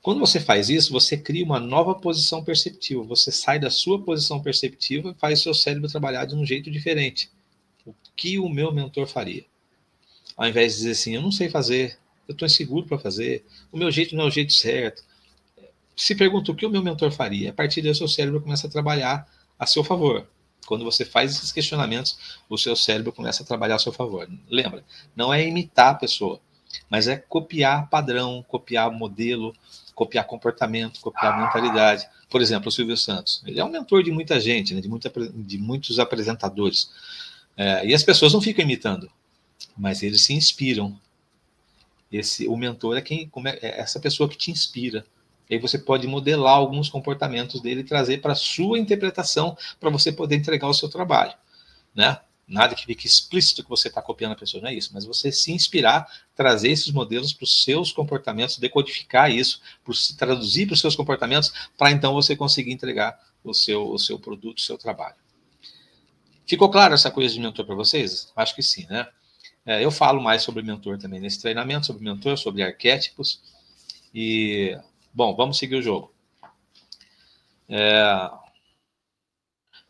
[0.00, 3.02] Quando você faz isso, você cria uma nova posição perceptiva.
[3.02, 7.28] Você sai da sua posição perceptiva e faz seu cérebro trabalhar de um jeito diferente.
[7.84, 9.44] O que o meu mentor faria?
[10.36, 13.76] Ao invés de dizer assim, eu não sei fazer, eu estou inseguro para fazer, o
[13.76, 15.02] meu jeito não é o jeito certo.
[15.96, 18.66] Se pergunta o que o meu mentor faria, a partir daí o seu cérebro começa
[18.66, 19.26] a trabalhar
[19.58, 20.26] a seu favor.
[20.66, 24.28] Quando você faz esses questionamentos, o seu cérebro começa a trabalhar a seu favor.
[24.48, 26.40] Lembra, não é imitar a pessoa,
[26.88, 29.54] mas é copiar padrão, copiar modelo,
[29.94, 32.08] copiar comportamento, copiar mentalidade.
[32.28, 33.42] Por exemplo, o Silvio Santos.
[33.46, 36.90] Ele é um mentor de muita gente, né, de, muita, de muitos apresentadores.
[37.56, 39.10] É, e as pessoas não ficam imitando,
[39.76, 40.98] mas eles se inspiram.
[42.10, 45.06] Esse, o mentor é quem é, é essa pessoa que te inspira.
[45.48, 50.10] E aí você pode modelar alguns comportamentos dele e trazer para sua interpretação para você
[50.10, 51.34] poder entregar o seu trabalho.
[51.94, 52.18] Né?
[52.46, 55.32] Nada que fique explícito que você está copiando a pessoa, não é isso, mas você
[55.32, 59.60] se inspirar, trazer esses modelos para os seus comportamentos, decodificar isso,
[59.94, 64.18] se traduzir para os seus comportamentos, para então você conseguir entregar o seu, o seu
[64.18, 65.16] produto, o seu trabalho.
[66.46, 68.30] Ficou claro essa coisa de mentor para vocês?
[68.36, 69.08] Acho que sim, né?
[69.64, 73.40] É, eu falo mais sobre mentor também nesse treinamento, sobre mentor, sobre arquétipos.
[74.14, 74.78] E,
[75.14, 76.12] bom, vamos seguir o jogo.
[77.68, 78.30] É,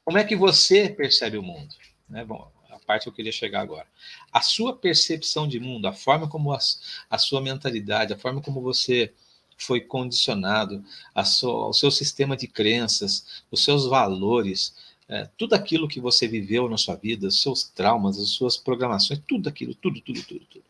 [0.04, 1.74] como é que você percebe o mundo?
[2.08, 2.24] Né?
[2.24, 3.86] Bom, a parte que eu queria chegar agora.
[4.30, 6.58] A sua percepção de mundo, a forma como a,
[7.08, 9.12] a sua mentalidade, a forma como você
[9.56, 10.84] foi condicionado,
[11.14, 14.74] a sua, o seu sistema de crenças, os seus valores,
[15.08, 19.20] é, tudo aquilo que você viveu na sua vida, os seus traumas, as suas programações,
[19.26, 20.64] tudo aquilo, tudo, tudo, tudo, tudo.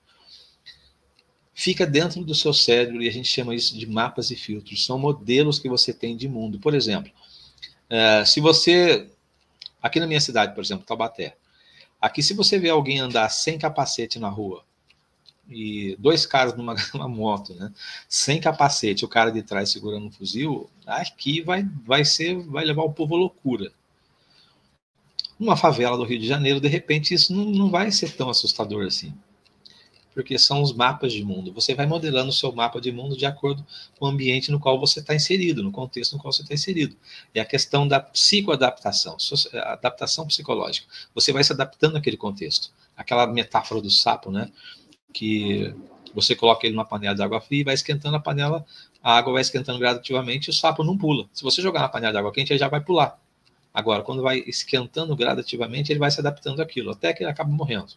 [1.55, 4.85] Fica dentro do seu cérebro e a gente chama isso de mapas e filtros.
[4.85, 6.59] São modelos que você tem de mundo.
[6.59, 7.13] Por exemplo,
[7.89, 9.09] é, se você.
[9.83, 11.37] Aqui na minha cidade, por exemplo, Taubaté.
[12.01, 14.65] Aqui, se você vê alguém andar sem capacete na rua,
[15.49, 17.73] e dois caras numa, numa, moto, né?
[18.09, 22.83] Sem capacete, o cara de trás segurando um fuzil, aqui vai, vai ser, vai levar
[22.83, 23.73] o povo à loucura
[25.39, 28.87] numa favela do Rio de Janeiro, de repente isso não, não vai ser tão assustador
[28.87, 29.13] assim.
[30.15, 31.53] Porque são os mapas de mundo.
[31.53, 33.67] Você vai modelando o seu mapa de mundo de acordo
[33.99, 36.97] com o ambiente no qual você está inserido, no contexto no qual você está inserido.
[37.35, 39.17] É a questão da psicoadaptação,
[39.55, 40.87] adaptação psicológica.
[41.15, 42.71] Você vai se adaptando àquele contexto.
[42.97, 44.51] Aquela metáfora do sapo, né?
[45.13, 45.75] Que
[46.15, 48.65] você coloca ele numa panela de água fria e vai esquentando a panela,
[49.03, 51.27] a água vai esquentando gradativamente e o sapo não pula.
[51.33, 53.19] Se você jogar na panela de água quente, ele já vai pular.
[53.73, 57.95] Agora, quando vai esquentando gradativamente, ele vai se adaptando àquilo, até que ele acaba morrendo.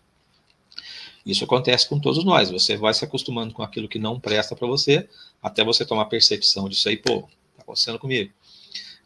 [1.27, 2.49] Isso acontece com todos nós.
[2.49, 5.09] Você vai se acostumando com aquilo que não presta para você,
[5.43, 7.23] até você tomar percepção disso aí, pô,
[7.57, 8.31] tá acontecendo comigo.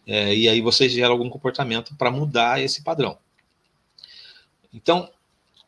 [0.05, 3.17] É, e aí você gera algum comportamento para mudar esse padrão.
[4.71, 5.09] Então,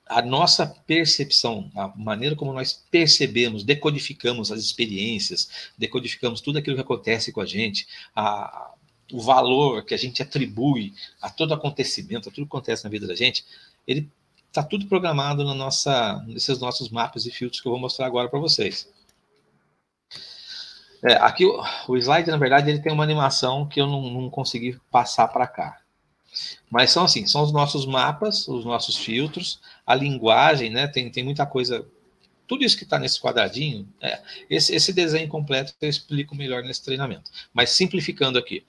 [0.06, 6.82] a nossa percepção, a maneira como nós percebemos, decodificamos as experiências, decodificamos tudo aquilo que
[6.84, 8.72] acontece com a gente, a,
[9.12, 13.08] o valor que a gente atribui a todo acontecimento, a tudo que acontece na vida
[13.08, 13.44] da gente,
[13.88, 14.08] ele
[14.54, 18.30] está tudo programado na nossa, nesses nossos mapas e filtros que eu vou mostrar agora
[18.30, 18.88] para vocês.
[21.02, 24.80] É, aqui o, slide, na verdade, ele tem uma animação que eu não, não consegui
[24.92, 25.82] passar para cá.
[26.70, 30.88] Mas são assim, são os nossos mapas, os nossos filtros, a linguagem, né?
[30.88, 31.86] Tem, tem muita coisa
[32.48, 36.84] tudo isso que está nesse quadradinho, é, esse, esse desenho completo eu explico melhor nesse
[36.84, 37.32] treinamento.
[37.54, 38.64] Mas simplificando aqui,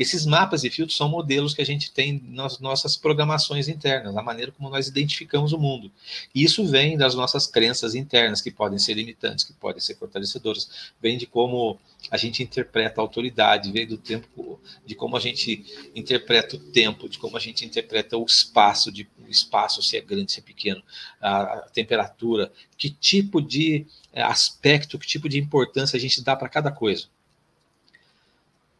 [0.00, 4.22] esses mapas e filtros são modelos que a gente tem nas nossas programações internas, a
[4.22, 5.92] maneira como nós identificamos o mundo.
[6.34, 10.90] E isso vem das nossas crenças internas, que podem ser limitantes, que podem ser fortalecedoras,
[11.02, 11.78] vem de como
[12.10, 17.06] a gente interpreta a autoridade, vem do tempo, de como a gente interpreta o tempo,
[17.06, 20.42] de como a gente interpreta o espaço, de o espaço se é grande, se é
[20.42, 20.82] pequeno,
[21.20, 26.34] a, a temperatura, que tipo de é, aspecto, que tipo de importância a gente dá
[26.34, 27.04] para cada coisa.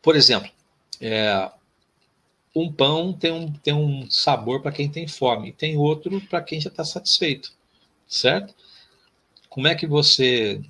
[0.01, 0.51] Por exemplo,
[1.01, 1.51] é,
[2.55, 6.61] um pão tem um, tem um sabor para quem tem fome, tem outro para quem
[6.61, 7.53] já está satisfeito,
[8.09, 8.55] certo?
[9.49, 10.61] Como é que você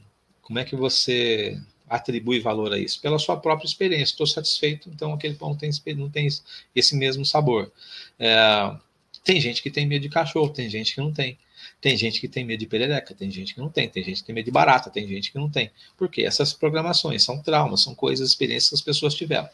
[0.43, 3.01] como é que você atribui valor a isso?
[3.01, 4.12] Pela sua própria experiência.
[4.12, 6.29] Estou satisfeito, então aquele pão tem, não tem
[6.75, 7.71] esse mesmo sabor.
[8.19, 8.77] É,
[9.25, 11.38] tem gente que tem medo de cachorro, tem gente que não tem.
[11.81, 14.27] Tem gente que tem medo de perereca, tem gente que não tem, tem gente que
[14.27, 15.71] tem medo de barata, tem gente que não tem.
[15.97, 16.23] Por quê?
[16.23, 19.49] Essas programações são traumas, são coisas, experiências que as pessoas tiveram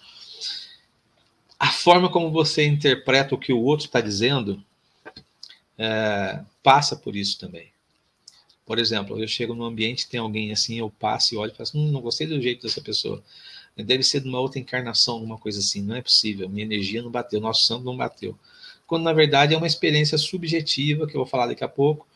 [1.59, 4.63] a forma como você interpreta o que o outro está dizendo
[5.79, 7.71] é, passa por isso também.
[8.65, 11.63] Por exemplo, eu chego num ambiente, tem alguém assim, eu passo e olho e falo
[11.63, 13.23] assim, hum, não gostei do jeito dessa pessoa.
[13.77, 15.83] deve ser de uma outra encarnação, alguma coisa assim.
[15.83, 16.49] Não é possível.
[16.49, 18.37] Minha energia não bateu, nosso santo não bateu.
[18.87, 22.07] Quando na verdade é uma experiência subjetiva, que eu vou falar daqui a pouco,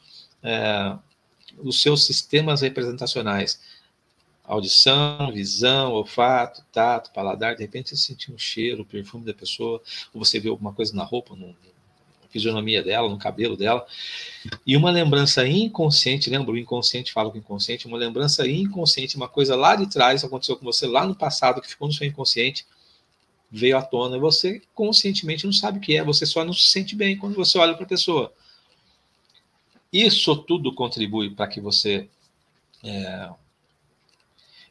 [0.43, 0.97] é,
[1.59, 3.61] os seus sistemas representacionais
[4.45, 9.81] audição, visão, olfato, tato, paladar, de repente você sentiu um cheiro, o perfume da pessoa,
[10.13, 13.87] ou você vê alguma coisa na roupa, no, na fisionomia dela, no cabelo dela,
[14.67, 16.53] e uma lembrança inconsciente, lembra?
[16.53, 20.57] O inconsciente fala com o inconsciente, uma lembrança inconsciente, uma coisa lá de trás, aconteceu
[20.57, 22.67] com você lá no passado, que ficou no seu inconsciente,
[23.51, 26.67] veio à tona, e você conscientemente não sabe o que é, você só não se
[26.67, 28.33] sente bem quando você olha para a pessoa.
[29.93, 32.09] Isso tudo contribui para que você
[32.83, 33.31] é,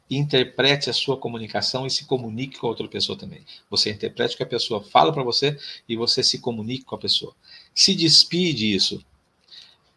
[0.09, 3.45] interprete a sua comunicação e se comunique com a outra pessoa também.
[3.69, 6.99] Você interprete o que a pessoa fala para você e você se comunique com a
[6.99, 7.35] pessoa.
[7.75, 9.03] Se despide isso.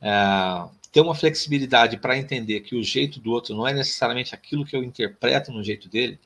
[0.01, 4.65] É, ter uma flexibilidade para entender que o jeito do outro não é necessariamente aquilo
[4.67, 6.21] que eu interpreto no jeito dele.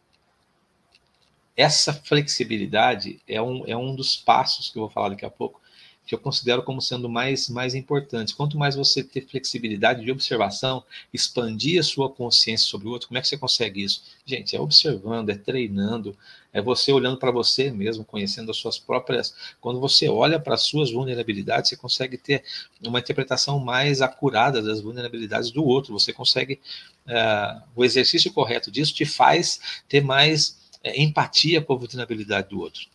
[1.56, 5.60] Essa flexibilidade é um, é um dos passos que eu vou falar daqui a pouco
[6.06, 8.32] que eu considero como sendo mais, mais importantes.
[8.32, 13.18] Quanto mais você ter flexibilidade de observação, expandir a sua consciência sobre o outro, como
[13.18, 14.04] é que você consegue isso?
[14.24, 16.16] Gente, é observando, é treinando,
[16.52, 19.34] é você olhando para você mesmo, conhecendo as suas próprias.
[19.60, 22.44] Quando você olha para as suas vulnerabilidades, você consegue ter
[22.86, 25.92] uma interpretação mais acurada das vulnerabilidades do outro.
[25.92, 26.60] Você consegue.
[27.06, 32.58] Uh, o exercício correto disso te faz ter mais uh, empatia com a vulnerabilidade do
[32.58, 32.86] outro.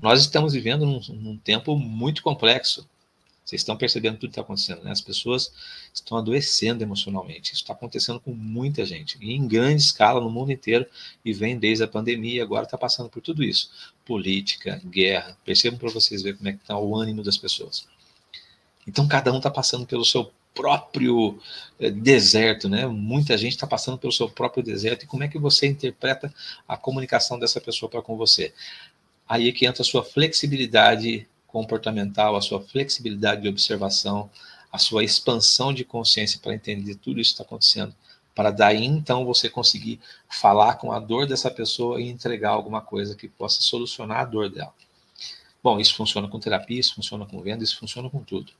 [0.00, 2.88] Nós estamos vivendo num, num tempo muito complexo.
[3.44, 4.90] Vocês estão percebendo tudo que está acontecendo, né?
[4.90, 5.50] As pessoas
[5.92, 7.54] estão adoecendo emocionalmente.
[7.54, 10.86] Isso está acontecendo com muita gente, e em grande escala no mundo inteiro,
[11.24, 13.70] e vem desde a pandemia, agora está passando por tudo isso.
[14.04, 15.36] Política, guerra.
[15.44, 17.88] Percebam para vocês verem como é que está o ânimo das pessoas.
[18.86, 21.38] Então, cada um está passando pelo seu próprio
[21.78, 22.86] eh, deserto, né?
[22.86, 25.04] Muita gente está passando pelo seu próprio deserto.
[25.04, 26.34] E como é que você interpreta
[26.66, 28.52] a comunicação dessa pessoa para com você?
[29.28, 34.30] Aí é que entra a sua flexibilidade comportamental, a sua flexibilidade de observação,
[34.72, 37.94] a sua expansão de consciência para entender tudo isso que está acontecendo,
[38.34, 43.16] para daí então você conseguir falar com a dor dessa pessoa e entregar alguma coisa
[43.16, 44.72] que possa solucionar a dor dela.
[45.62, 48.52] Bom, isso funciona com terapia, isso funciona com venda, isso funciona com tudo.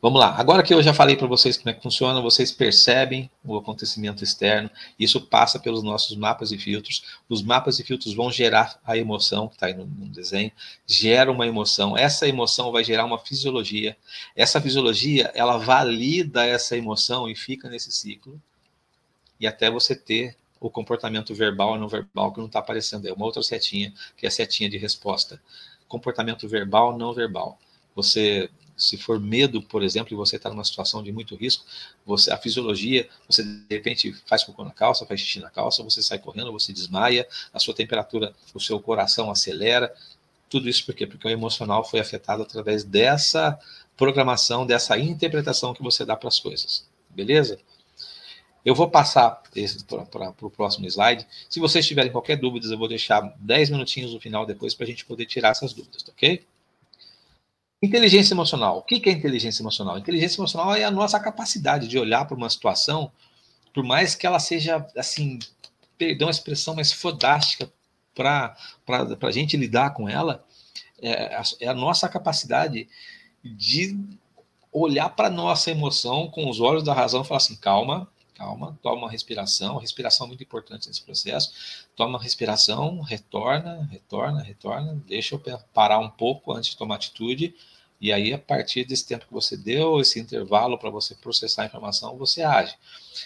[0.00, 0.36] Vamos lá.
[0.38, 4.22] Agora que eu já falei para vocês como é que funciona, vocês percebem o acontecimento
[4.22, 4.70] externo.
[4.96, 7.02] Isso passa pelos nossos mapas e filtros.
[7.28, 10.52] Os mapas e filtros vão gerar a emoção que está aí no, no, desenho.
[10.86, 11.98] Gera uma emoção.
[11.98, 13.96] Essa emoção vai gerar uma fisiologia.
[14.36, 18.40] Essa fisiologia, ela valida essa emoção e fica nesse ciclo.
[19.40, 23.08] E até você ter o comportamento verbal e não verbal que não está aparecendo.
[23.08, 25.42] É uma outra setinha, que é a setinha de resposta.
[25.88, 27.58] Comportamento verbal, não verbal.
[27.96, 31.64] Você se for medo, por exemplo, e você está numa situação de muito risco,
[32.06, 36.02] você, a fisiologia, você de repente faz cocô na calça, faz xixi na calça, você
[36.02, 39.92] sai correndo, você desmaia, a sua temperatura, o seu coração acelera.
[40.48, 41.06] Tudo isso por quê?
[41.06, 43.58] Porque o emocional foi afetado através dessa
[43.96, 46.88] programação, dessa interpretação que você dá para as coisas.
[47.10, 47.58] Beleza?
[48.64, 49.42] Eu vou passar
[49.80, 51.26] para o próximo slide.
[51.48, 54.88] Se vocês tiverem qualquer dúvida, eu vou deixar 10 minutinhos no final depois para a
[54.88, 56.46] gente poder tirar essas dúvidas, tá ok?
[57.80, 58.78] Inteligência emocional.
[58.78, 59.96] O que é inteligência emocional?
[59.98, 63.12] Inteligência emocional é a nossa capacidade de olhar para uma situação,
[63.72, 65.38] por mais que ela seja, assim,
[65.96, 67.70] perdão a expressão, mas fodástica
[68.14, 68.56] para
[69.22, 70.44] a gente lidar com ela,
[71.00, 72.88] é a, é a nossa capacidade
[73.44, 73.96] de
[74.72, 79.02] olhar para nossa emoção com os olhos da razão e falar assim: calma, calma, toma
[79.02, 81.52] uma respiração, respiração é muito importante nesse processo.
[81.96, 85.42] Toma uma respiração, retorna, retorna, retorna, deixa eu
[85.74, 87.52] parar um pouco antes de tomar atitude.
[88.00, 91.66] E aí, a partir desse tempo que você deu, esse intervalo para você processar a
[91.66, 92.76] informação, você age.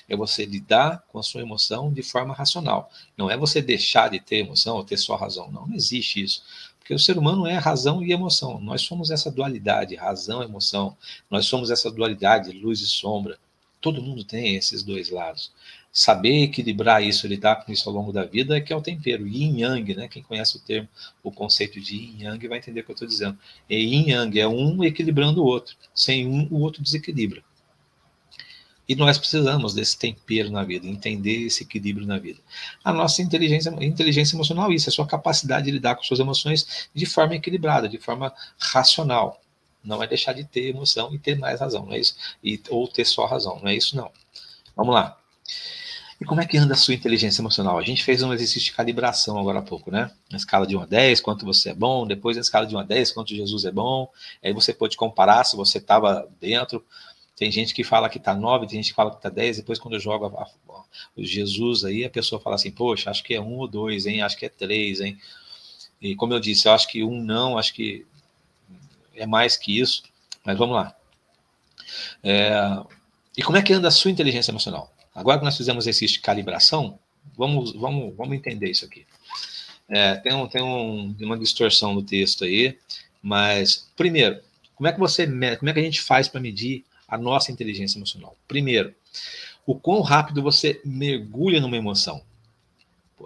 [0.09, 2.90] É você lidar com a sua emoção de forma racional.
[3.14, 5.53] Não é você deixar de ter emoção ou ter só razão.
[5.53, 6.42] Não, não existe isso.
[6.79, 8.59] Porque o ser humano é razão e emoção.
[8.62, 10.96] Nós somos essa dualidade, razão e emoção.
[11.31, 13.38] Nós somos essa dualidade, luz e sombra.
[13.83, 15.53] Todo mundo tem esses dois lados.
[15.92, 19.27] Saber equilibrar isso, lidar com isso ao longo da vida, é que é o tempero.
[19.27, 20.09] Yin Yang, né?
[20.09, 20.88] Quem conhece o termo,
[21.23, 23.37] o conceito de Yin Yang vai entender o que eu estou dizendo.
[23.68, 25.77] É Yin Yang, é um equilibrando o outro.
[25.93, 27.43] Sem um, o outro desequilibra.
[28.89, 32.41] E nós precisamos desse tempero na vida, entender esse equilíbrio na vida.
[32.85, 36.89] A nossa inteligência, inteligência emocional, isso, é a sua capacidade de lidar com suas emoções
[36.95, 39.43] de forma equilibrada, de forma racional.
[39.85, 42.16] Não é deixar de ter emoção e ter mais razão, não é isso?
[42.43, 44.11] E, ou ter só razão, não é isso não.
[44.76, 45.18] Vamos lá.
[46.22, 47.76] E como é que anda a sua inteligência emocional?
[47.76, 50.09] A gente fez um exercício de calibração agora há pouco, né?
[50.30, 52.78] Na escala de 1 a 10, quanto você é bom, depois na escala de 1
[52.78, 54.09] a 10, quanto Jesus é bom.
[54.41, 56.85] Aí você pode comparar se você estava dentro.
[57.35, 59.80] Tem gente que fala que está 9, tem gente que fala que está 10, depois
[59.80, 60.85] quando eu jogo a, a,
[61.16, 64.22] o Jesus aí, a pessoa fala assim, poxa, acho que é um ou dois, hein?
[64.22, 65.18] Acho que é três, hein?
[66.01, 68.07] E como eu disse, eu acho que um não, acho que
[69.15, 70.03] é mais que isso,
[70.45, 70.95] mas vamos lá.
[72.23, 72.53] É,
[73.37, 74.93] e como é que anda a sua inteligência emocional?
[75.15, 76.99] Agora que nós fizemos esse calibração,
[77.37, 79.07] vamos, vamos, vamos entender isso aqui.
[79.89, 82.79] É, tem um, tem um, uma distorção no texto aí,
[83.23, 84.41] mas, primeiro,
[84.75, 87.99] como é que você como é que a gente faz para medir a nossa inteligência
[87.99, 88.37] emocional?
[88.49, 88.95] Primeiro,
[89.67, 92.23] o quão rápido você mergulha numa emoção.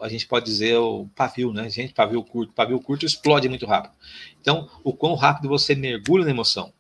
[0.03, 1.69] A gente pode dizer o pavio, né?
[1.69, 2.53] Gente, pavio curto.
[2.53, 3.95] Pavio curto explode muito rápido.
[4.41, 6.73] Então, o quão rápido você mergulha na emoção.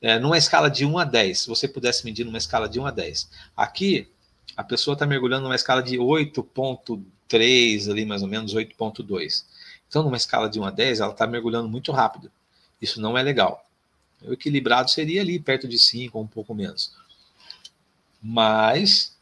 [0.00, 2.86] É, numa escala de 1 a 10, se você pudesse medir numa escala de 1
[2.86, 3.30] a 10.
[3.56, 4.08] Aqui,
[4.56, 9.44] a pessoa está mergulhando numa escala de 8.3, ali mais ou menos, 8.2.
[9.88, 12.30] Então, numa escala de 1 a 10, ela está mergulhando muito rápido.
[12.80, 13.64] Isso não é legal.
[14.22, 16.92] O equilibrado seria ali, perto de 5 ou um pouco menos.
[18.22, 19.16] Mas,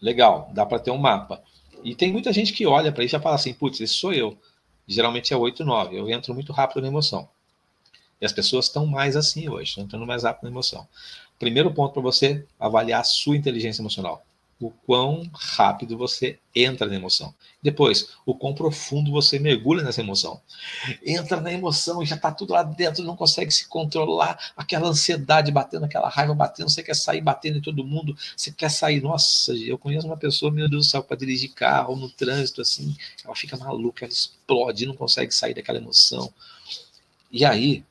[0.00, 1.42] legal, dá para ter um mapa.
[1.82, 4.12] E tem muita gente que olha para isso e já fala assim: putz, esse sou
[4.12, 4.36] eu.
[4.86, 5.96] Geralmente é 8, 9.
[5.96, 7.28] Eu entro muito rápido na emoção.
[8.20, 10.86] E as pessoas estão mais assim hoje, estão entrando mais rápido na emoção.
[11.38, 14.24] Primeiro ponto para você avaliar a sua inteligência emocional
[14.62, 17.34] o quão rápido você entra na emoção.
[17.60, 20.40] Depois, o quão profundo você mergulha nessa emoção.
[21.04, 25.50] Entra na emoção e já está tudo lá dentro, não consegue se controlar, aquela ansiedade
[25.50, 29.00] batendo, aquela raiva batendo, você quer sair batendo em todo mundo, você quer sair.
[29.00, 32.96] Nossa, eu conheço uma pessoa, meu Deus do céu, para dirigir carro no trânsito, assim,
[33.24, 36.32] ela fica maluca, ela explode, não consegue sair daquela emoção.
[37.32, 37.84] E aí,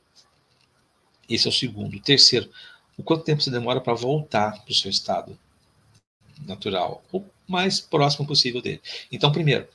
[1.28, 1.96] esse é o segundo.
[1.96, 2.50] O terceiro,
[2.96, 5.38] o quanto tempo você demora para voltar para o seu estado
[6.46, 8.80] natural, o mais próximo possível dele.
[9.10, 9.68] Então, primeiro,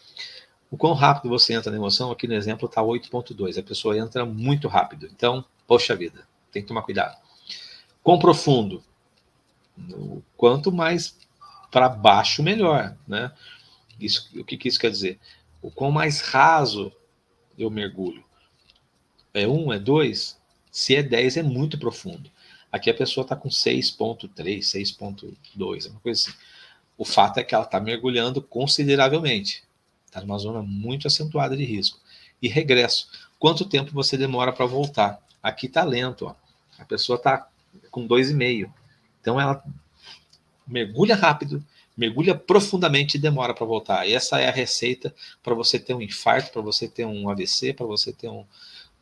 [0.70, 4.26] o quão rápido você entra na emoção, aqui no exemplo está 8.2, a pessoa entra
[4.26, 5.08] muito rápido.
[5.14, 7.18] Então, poxa vida, tem que tomar cuidado.
[8.04, 8.84] Quão profundo?
[10.36, 11.18] Quanto mais
[11.72, 13.32] para baixo, melhor, né?
[14.00, 15.20] Isso, o que, que isso quer dizer?
[15.62, 16.92] O quão mais raso
[17.58, 18.24] eu mergulho.
[19.34, 20.40] É um, é dois?
[20.72, 22.30] Se é 10, é muito profundo.
[22.72, 26.38] Aqui a pessoa está com 6.3, 6.2, uma coisa assim.
[26.98, 29.64] O fato é que ela está mergulhando consideravelmente.
[30.06, 32.00] Está numa zona muito acentuada de risco.
[32.42, 33.10] E regresso.
[33.38, 35.22] Quanto tempo você demora para voltar?
[35.44, 36.26] Aqui está lento.
[36.26, 36.36] Ó.
[36.80, 37.48] A pessoa está
[37.92, 38.72] com 2,5.
[39.22, 39.64] Então ela
[40.66, 41.64] mergulha rápido,
[41.96, 44.08] mergulha profundamente e demora para voltar.
[44.08, 47.74] E essa é a receita para você ter um infarto, para você ter um AVC,
[47.74, 48.46] para você ter um,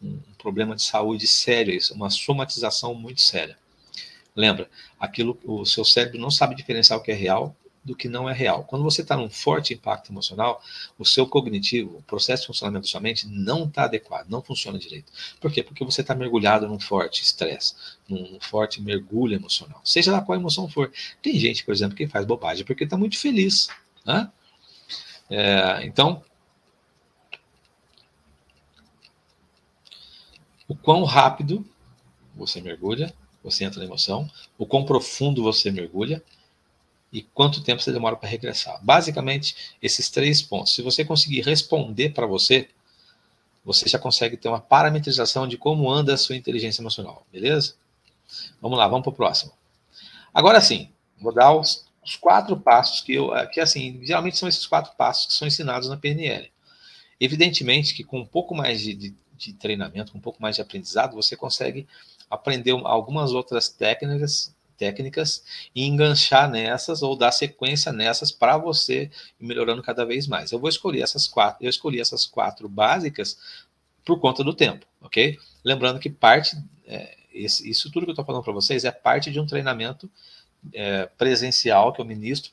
[0.01, 3.57] um problema de saúde sério, isso, uma somatização muito séria.
[4.35, 4.69] Lembra,
[4.99, 7.55] aquilo, o seu cérebro não sabe diferenciar o que é real
[7.85, 8.63] do que não é real.
[8.63, 10.61] Quando você está num forte impacto emocional,
[10.97, 14.79] o seu cognitivo, o processo de funcionamento da sua mente não está adequado, não funciona
[14.79, 15.13] direito.
[15.39, 15.61] Por quê?
[15.61, 17.75] Porque você está mergulhado num forte estresse,
[18.09, 20.91] num forte mergulho emocional, seja lá qual emoção for.
[21.21, 23.69] Tem gente, por exemplo, que faz bobagem porque está muito feliz.
[24.03, 24.31] Né?
[25.29, 26.23] É, então,
[30.67, 31.63] o quão rápido
[32.35, 33.13] você mergulha,
[33.43, 36.23] você entra na emoção, o quão profundo você mergulha,
[37.15, 38.77] e quanto tempo você demora para regressar.
[38.83, 40.75] Basicamente, esses três pontos.
[40.75, 42.67] Se você conseguir responder para você,
[43.63, 47.75] você já consegue ter uma parametrização de como anda a sua inteligência emocional, beleza?
[48.61, 49.53] Vamos lá, vamos para o próximo.
[50.33, 53.31] Agora sim, vou dar os, os, quatro passos que eu.
[53.53, 56.51] Que assim, geralmente são esses quatro passos que são ensinados na PNL.
[57.17, 60.61] Evidentemente que com um pouco mais de, de, de treinamento, com um pouco mais de
[60.61, 61.87] aprendizado, você consegue
[62.29, 69.09] aprender algumas outras técnicas técnicas e enganchar nessas ou dar sequência nessas para você
[69.39, 70.51] ir melhorando cada vez mais.
[70.51, 73.37] Eu vou escolher essas quatro, eu escolhi essas quatro básicas
[74.03, 75.37] por conta do tempo, ok?
[75.63, 76.55] Lembrando que parte,
[76.85, 80.09] é, esse, isso tudo que eu estou falando para vocês é parte de um treinamento
[80.73, 82.51] é, presencial que eu ministro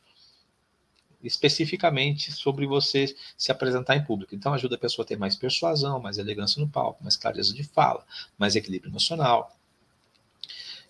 [1.23, 4.35] especificamente sobre você se apresentar em público.
[4.35, 7.63] Então ajuda a pessoa a ter mais persuasão, mais elegância no palco, mais clareza de
[7.63, 8.05] fala,
[8.37, 9.57] mais equilíbrio emocional,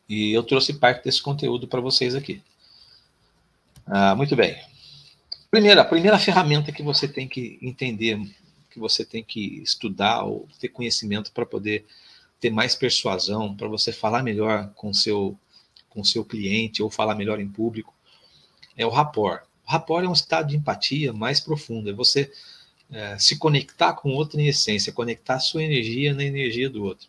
[0.09, 2.43] e eu trouxe parte desse conteúdo para vocês aqui.
[3.87, 4.57] Ah, muito bem.
[5.51, 8.19] Primeira, a primeira ferramenta que você tem que entender,
[8.71, 11.85] que você tem que estudar ou ter conhecimento para poder
[12.41, 15.39] ter mais persuasão, para você falar melhor com seu
[15.89, 17.95] com seu cliente ou falar melhor em público,
[18.75, 19.43] é o rapport.
[19.67, 22.33] O rapport é um estado de empatia mais profundo, é você
[22.91, 27.07] é, se conectar com o outro em essência, conectar sua energia na energia do outro.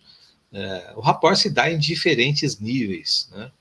[0.54, 3.52] É, o rapport se dá em diferentes níveis, né?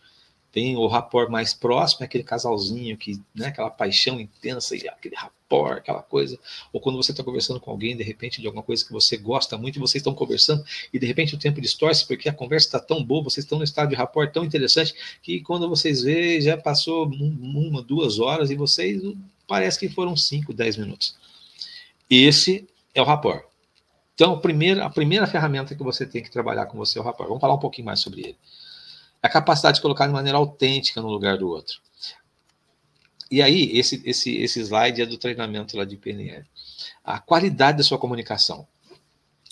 [0.52, 5.78] Tem o rapport mais próximo, aquele casalzinho que, né, aquela paixão intensa e aquele rapport,
[5.78, 6.38] aquela coisa.
[6.70, 9.56] Ou quando você está conversando com alguém, de repente, de alguma coisa que você gosta
[9.56, 10.62] muito, e vocês estão conversando,
[10.92, 13.64] e de repente o tempo distorce, porque a conversa está tão boa, vocês estão no
[13.64, 18.54] estado de rapport tão interessante, que quando vocês vê, já passou uma, duas horas, e
[18.54, 19.00] vocês
[19.48, 21.16] parece que foram cinco, dez minutos.
[22.10, 23.51] Esse é o rapport.
[24.22, 27.26] Então, a primeira, ferramenta que você tem que trabalhar com você é o rapport.
[27.26, 28.38] Vamos falar um pouquinho mais sobre ele
[29.20, 31.80] a capacidade de colocar de maneira autêntica no lugar do outro.
[33.28, 36.44] E aí, esse, esse, esse slide é do treinamento lá de PNL.
[37.02, 38.64] A qualidade da sua comunicação.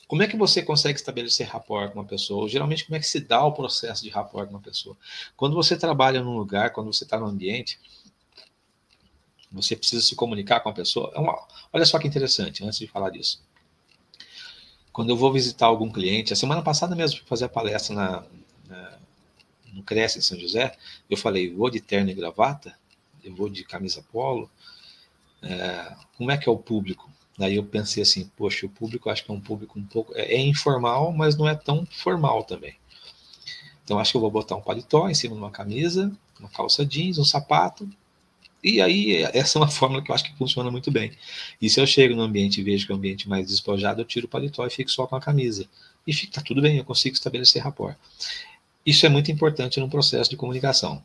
[0.07, 2.43] Como é que você consegue estabelecer rapport com uma pessoa?
[2.43, 4.97] Ou, geralmente, como é que se dá o processo de rapport com uma pessoa?
[5.37, 7.81] Quando você trabalha num lugar, quando você está no ambiente,
[9.51, 11.11] você precisa se comunicar com a pessoa.
[11.13, 11.37] É uma,
[11.73, 13.43] olha só que interessante, antes de falar disso.
[14.93, 18.25] Quando eu vou visitar algum cliente, a semana passada mesmo, fui fazer a palestra na,
[18.69, 18.99] na
[19.73, 20.77] no Cresce em São José,
[21.09, 22.75] eu falei, vou de terno e gravata,
[23.23, 24.51] eu vou de camisa polo,
[25.43, 27.11] é, como é que é o público?
[27.39, 30.35] Daí eu pensei assim, poxa, o público acho que é um público um pouco, é,
[30.35, 32.75] é informal, mas não é tão formal também.
[33.85, 36.85] Então acho que eu vou botar um paletó em cima de uma camisa, uma calça
[36.85, 37.89] jeans, um sapato,
[38.63, 41.13] e aí, essa é uma fórmula que eu acho que funciona muito bem.
[41.61, 44.05] E se eu chego no ambiente e vejo que é um ambiente mais despojado, eu
[44.05, 45.67] tiro o paletó e fico só com a camisa.
[46.07, 47.97] E fica, tá tudo bem, eu consigo estabelecer rapport.
[48.85, 51.03] Isso é muito importante no processo de comunicação.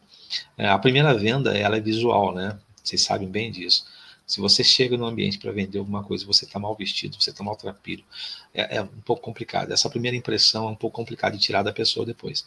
[0.57, 2.57] É, a primeira venda ela é visual, né?
[2.83, 3.85] Vocês sabem bem disso.
[4.25, 7.43] Se você chega no ambiente para vender alguma coisa, você está mal vestido, você está
[7.43, 8.03] mal trapido,
[8.53, 9.71] é, é, um pouco complicado.
[9.71, 12.45] Essa primeira impressão é um pouco complicado de tirar da pessoa depois.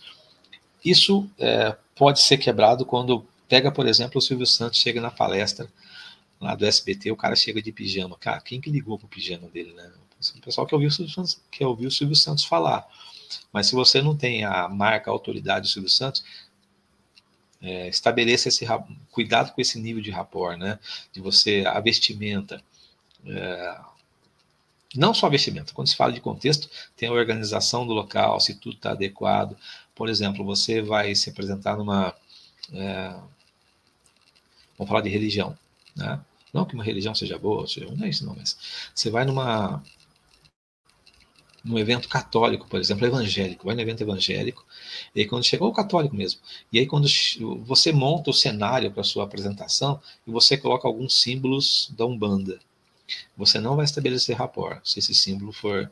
[0.85, 5.71] Isso é, pode ser quebrado quando pega, por exemplo, o Silvio Santos chega na palestra
[6.41, 8.17] lá do SBT, o cara chega de pijama.
[8.19, 9.91] Cara, quem que ligou pro pijama dele, né?
[10.37, 12.87] O pessoal que ouviu o Silvio Santos, que ouviu o Silvio Santos falar.
[13.53, 16.25] Mas se você não tem a marca, a autoridade do Silvio Santos,
[17.61, 18.67] é, estabeleça esse
[19.11, 20.79] cuidado com esse nível de rapport, né?
[21.13, 22.63] De você, a vestimenta.
[23.27, 23.81] É,
[24.95, 28.55] não só a vestimenta, quando se fala de contexto, tem a organização do local, se
[28.55, 29.57] tudo está adequado.
[29.95, 32.15] Por exemplo, você vai se apresentar numa.
[32.73, 33.15] É,
[34.79, 35.59] vamos falar de religião,
[35.97, 36.21] né?
[36.53, 38.57] Não que uma religião seja boa, seja, não é isso não, mas
[38.95, 39.83] você vai numa
[41.65, 44.65] num evento católico, por exemplo, evangélico, vai no evento evangélico,
[45.15, 46.41] e aí quando chegou o católico mesmo,
[46.73, 47.07] e aí quando
[47.65, 52.59] você monta o cenário para sua apresentação e você coloca alguns símbolos da Umbanda,
[53.37, 55.91] você não vai estabelecer rapport se esse símbolo for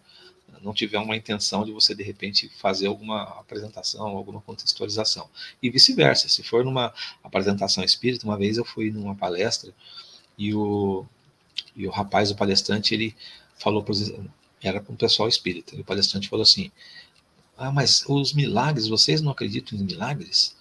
[0.66, 5.28] não tiver uma intenção de você de repente fazer alguma apresentação, alguma contextualização.
[5.62, 6.92] E vice-versa, se for numa
[7.22, 9.72] apresentação espírita, uma vez eu fui numa palestra
[10.36, 11.06] e o,
[11.76, 13.14] e o rapaz, o palestrante, ele
[13.56, 13.84] falou
[14.60, 15.76] era para um pessoal espírita.
[15.76, 16.72] E o palestrante falou assim:
[17.56, 20.56] Ah, mas os milagres, vocês não acreditam em milagres?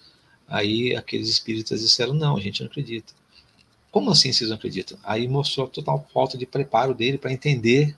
[0.48, 3.12] Aí aqueles espíritas disseram: Não, a gente não acredita.
[3.92, 5.00] Como assim vocês não acreditam?
[5.04, 7.98] Aí mostrou a total falta de preparo dele para entender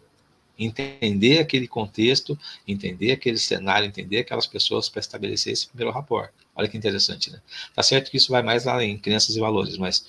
[0.57, 2.37] entender aquele contexto,
[2.67, 6.31] entender aquele cenário, entender aquelas pessoas para estabelecer esse primeiro rapport.
[6.55, 7.39] Olha que interessante, né?
[7.73, 10.05] Tá certo que isso vai mais lá em crenças e valores, mas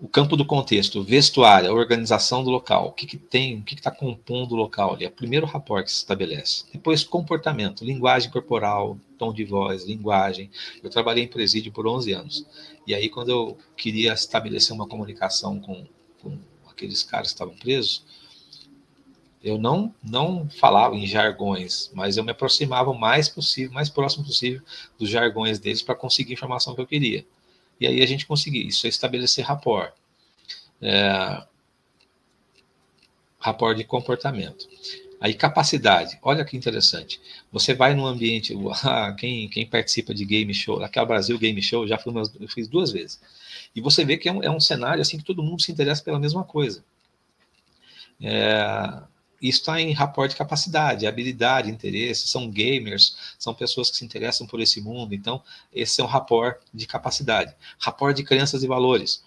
[0.00, 3.74] o campo do contexto, vestuário, a organização do local, o que, que tem, o que
[3.74, 6.64] está compondo o local ali, é o primeiro rapport que se estabelece.
[6.72, 10.50] Depois, comportamento, linguagem corporal, tom de voz, linguagem.
[10.82, 12.46] Eu trabalhei em presídio por 11 anos.
[12.86, 15.84] E aí, quando eu queria estabelecer uma comunicação com,
[16.22, 16.38] com
[16.70, 18.04] aqueles caras que estavam presos,
[19.42, 24.24] eu não, não falava em jargões, mas eu me aproximava o mais possível, mais próximo
[24.24, 24.60] possível
[24.98, 27.24] dos jargões deles para conseguir a informação que eu queria.
[27.80, 28.66] E aí a gente conseguir.
[28.66, 29.92] Isso é estabelecer rapport.
[30.82, 31.42] É,
[33.38, 34.68] rapport de comportamento.
[35.20, 36.16] Aí, capacidade.
[36.22, 37.20] Olha que interessante.
[37.50, 38.54] Você vai num ambiente.
[38.84, 42.48] Ah, quem, quem participa de game show, aquela Brasil Game Show, já fui umas, eu
[42.48, 43.20] fiz duas vezes.
[43.74, 46.02] E você vê que é um, é um cenário assim que todo mundo se interessa
[46.02, 46.84] pela mesma coisa.
[48.20, 49.02] É,
[49.40, 54.46] isso está em rapport de capacidade, habilidade, interesse, são gamers, são pessoas que se interessam
[54.46, 57.54] por esse mundo, então esse é um rapport de capacidade.
[57.78, 59.22] Rapport de crenças e valores.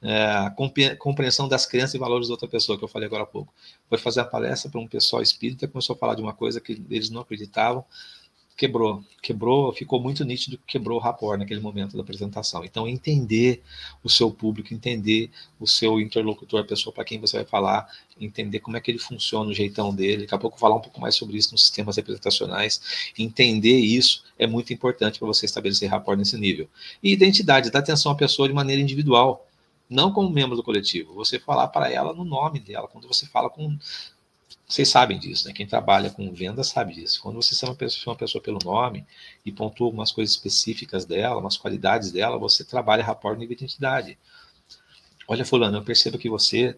[0.00, 0.50] É,
[0.98, 3.52] compreensão das crenças e valores da outra pessoa, que eu falei agora há pouco.
[3.88, 6.72] Foi fazer a palestra para um pessoal espírita, começou a falar de uma coisa que
[6.90, 7.84] eles não acreditavam,
[8.58, 12.64] quebrou, quebrou, ficou muito nítido que quebrou o rapport naquele momento da apresentação.
[12.64, 13.62] Então, entender
[14.02, 15.30] o seu público, entender
[15.60, 17.88] o seu interlocutor, a pessoa para quem você vai falar,
[18.20, 20.22] entender como é que ele funciona, o jeitão dele.
[20.22, 23.12] Daqui a pouco falar um pouco mais sobre isso nos sistemas representacionais.
[23.16, 26.68] Entender isso é muito importante para você estabelecer rapport nesse nível.
[27.00, 29.46] E identidade, dar atenção à pessoa de maneira individual,
[29.88, 31.14] não como membro do coletivo.
[31.14, 33.78] Você falar para ela no nome dela, quando você fala com
[34.68, 35.54] Vocês sabem disso, né?
[35.54, 37.22] Quem trabalha com venda sabe disso.
[37.22, 39.06] Quando você chama uma pessoa, pelo nome
[39.44, 44.18] e pontua algumas coisas específicas dela, umas qualidades dela, você trabalha rapport nível de identidade.
[45.26, 46.76] Olha, fulano, eu percebo que você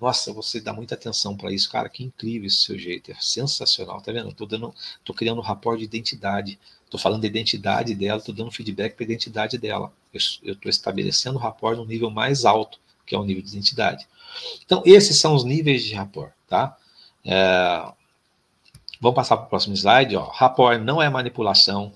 [0.00, 4.02] nossa, você dá muita atenção para isso, cara, que incrível esse seu jeito, é sensacional,
[4.02, 4.34] tá vendo?
[4.34, 6.58] Tô dando, tô criando um rapport de identidade,
[6.90, 9.90] tô falando da identidade dela, tô dando feedback para identidade dela.
[10.42, 14.06] Eu estou estabelecendo o rapport no nível mais alto, que é o nível de identidade.
[14.66, 16.76] Então, esses são os níveis de rapport, tá?
[17.24, 17.92] É,
[19.00, 20.16] vamos passar para o próximo slide.
[20.16, 20.28] Ó.
[20.30, 21.92] Rapport não é manipulação.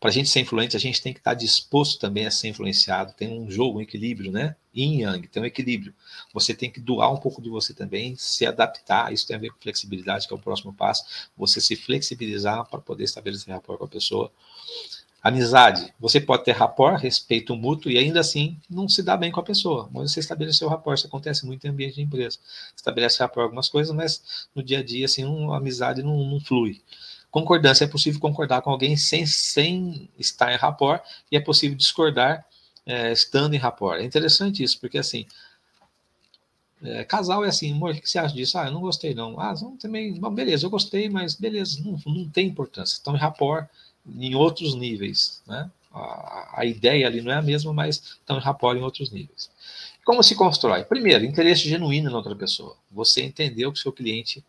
[0.00, 3.14] Para a gente ser influente, a gente tem que estar disposto também a ser influenciado.
[3.14, 4.54] Tem um jogo, um equilíbrio, né?
[4.76, 5.94] Yin Yang, tem um equilíbrio.
[6.34, 9.12] Você tem que doar um pouco de você também, se adaptar.
[9.14, 11.04] Isso tem a ver com flexibilidade, que é o próximo passo.
[11.36, 14.30] Você se flexibilizar para poder estabelecer rapport com a pessoa.
[15.24, 15.90] Amizade.
[15.98, 19.42] Você pode ter rapport, respeito mútuo e ainda assim não se dá bem com a
[19.42, 19.88] pessoa.
[19.90, 22.38] Mas você estabeleceu rapport, isso acontece muito em ambiente de empresa.
[22.76, 26.82] Estabelece rapport algumas coisas, mas no dia a dia, assim, uma amizade não, não flui.
[27.30, 31.02] Concordância, é possível concordar com alguém sem, sem estar em rapport
[31.32, 32.44] e é possível discordar
[32.84, 33.98] é, estando em rapport.
[33.98, 35.24] É interessante isso, porque assim,
[36.82, 38.58] é, casal é assim, amor, o que você acha disso?
[38.58, 39.40] Ah, eu não gostei não.
[39.40, 42.96] Ah, não, também, bom, beleza, eu gostei, mas beleza, não, não tem importância.
[42.96, 43.66] Estão em rapport,
[44.06, 45.42] em outros níveis.
[45.46, 45.70] Né?
[45.92, 49.50] A, a, ideia ali não é a mesma, mas estão em rapport em outros níveis.
[50.04, 50.84] Como se constrói?
[50.84, 52.76] Primeiro, interesse genuíno na outra pessoa.
[52.90, 54.44] Você entendeu que o seu cliente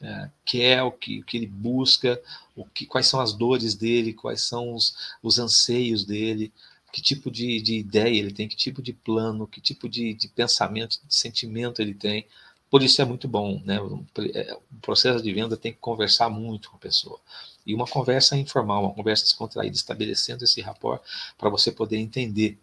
[0.00, 2.20] é, quer, o que, o que ele busca,
[2.54, 6.52] o que, quais são as dores dele, quais são os, os anseios dele,
[6.92, 10.28] que tipo de, de ideia ele tem, que tipo de plano, que tipo de, de
[10.28, 12.26] pensamento, de sentimento ele tem.
[12.70, 13.80] Por isso é muito bom, né?
[13.80, 17.20] O é, processo de venda tem que conversar muito com a pessoa.
[17.66, 21.00] E uma conversa informal, uma conversa descontraída, estabelecendo esse rapport
[21.38, 22.58] para você poder entender.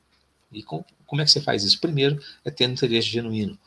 [0.52, 1.80] E com, como é que você faz isso?
[1.80, 3.58] Primeiro, é tendo interesse genuíno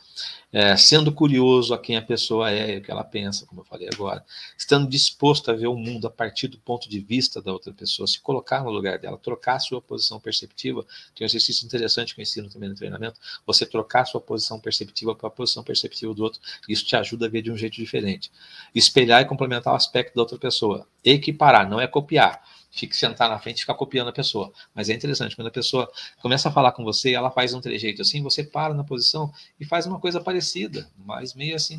[0.53, 3.65] é, sendo curioso a quem a pessoa é e o que ela pensa, como eu
[3.65, 4.25] falei agora,
[4.57, 8.07] estando disposto a ver o mundo a partir do ponto de vista da outra pessoa,
[8.07, 12.23] se colocar no lugar dela, trocar sua posição perceptiva, tem um exercício interessante que eu
[12.23, 16.41] ensino também no treinamento, você trocar sua posição perceptiva para a posição perceptiva do outro,
[16.69, 18.31] isso te ajuda a ver de um jeito diferente.
[18.75, 20.87] Espelhar e complementar o aspecto da outra pessoa.
[21.03, 22.41] Equiparar, não é copiar
[22.75, 24.53] fique sentar na frente e ficar copiando a pessoa.
[24.75, 28.03] Mas é interessante, quando a pessoa começa a falar com você, ela faz um trejeito
[28.03, 31.79] assim, você para na posição e faz uma coisa parecida, mas meio assim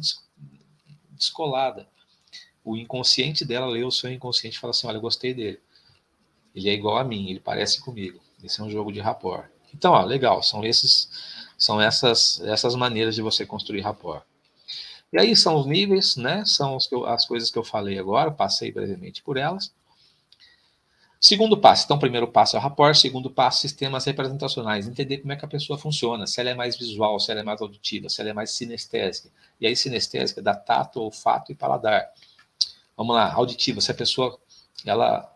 [1.12, 1.88] descolada.
[2.64, 5.60] O inconsciente dela lê o seu inconsciente e fala assim: olha, eu gostei dele.
[6.56, 8.20] Ele é igual a mim, ele parece comigo.
[8.42, 9.50] Esse é um jogo de rapport.
[9.74, 11.10] Então, ó, legal, são esses
[11.58, 14.24] são essas essas maneiras de você construir rapport.
[15.12, 16.44] E aí são os níveis, né?
[16.46, 16.78] São
[17.08, 19.74] as coisas que eu falei agora, passei brevemente por elas.
[21.20, 25.36] Segundo passo, então, primeiro passo é o rapport, segundo passo, sistemas representacionais, entender como é
[25.36, 28.22] que a pessoa funciona, se ela é mais visual, se ela é mais auditiva, se
[28.22, 29.30] ela é mais sinestésica.
[29.60, 32.12] E aí, sinestésica dá tato, olfato e paladar.
[32.96, 34.40] Vamos lá, auditiva, se a pessoa
[34.86, 35.32] ela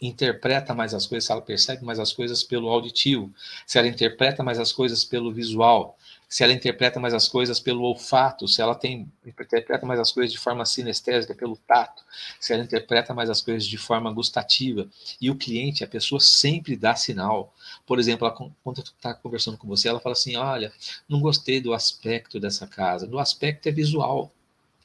[0.00, 3.32] interpreta mais as coisas, se ela percebe mais as coisas pelo auditivo,
[3.66, 5.96] se ela interpreta mais as coisas pelo visual,
[6.30, 10.32] se ela interpreta mais as coisas pelo olfato, se ela tem, interpreta mais as coisas
[10.32, 12.04] de forma sinestésica, pelo tato,
[12.38, 14.88] se ela interpreta mais as coisas de forma gustativa.
[15.20, 17.52] E o cliente, a pessoa sempre dá sinal.
[17.84, 20.72] Por exemplo, ela, quando está conversando com você, ela fala assim: Olha,
[21.08, 23.08] não gostei do aspecto dessa casa.
[23.08, 24.30] Do aspecto é visual.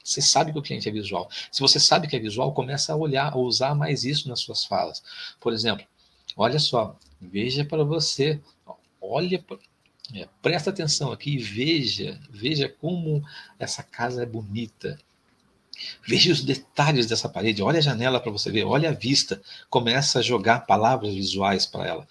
[0.02, 1.30] Você sabe que o cliente é visual.
[1.52, 4.64] Se você sabe que é visual, começa a olhar, a usar mais isso nas suas
[4.64, 5.00] falas.
[5.40, 5.86] Por exemplo,
[6.36, 8.40] olha só, veja para você,
[9.00, 9.44] olha
[10.14, 13.24] é, presta atenção aqui e veja, veja como
[13.58, 14.98] essa casa é bonita.
[16.06, 19.42] Veja os detalhes dessa parede, olha a janela para você ver, olha a vista.
[19.68, 22.08] Começa a jogar palavras visuais para ela.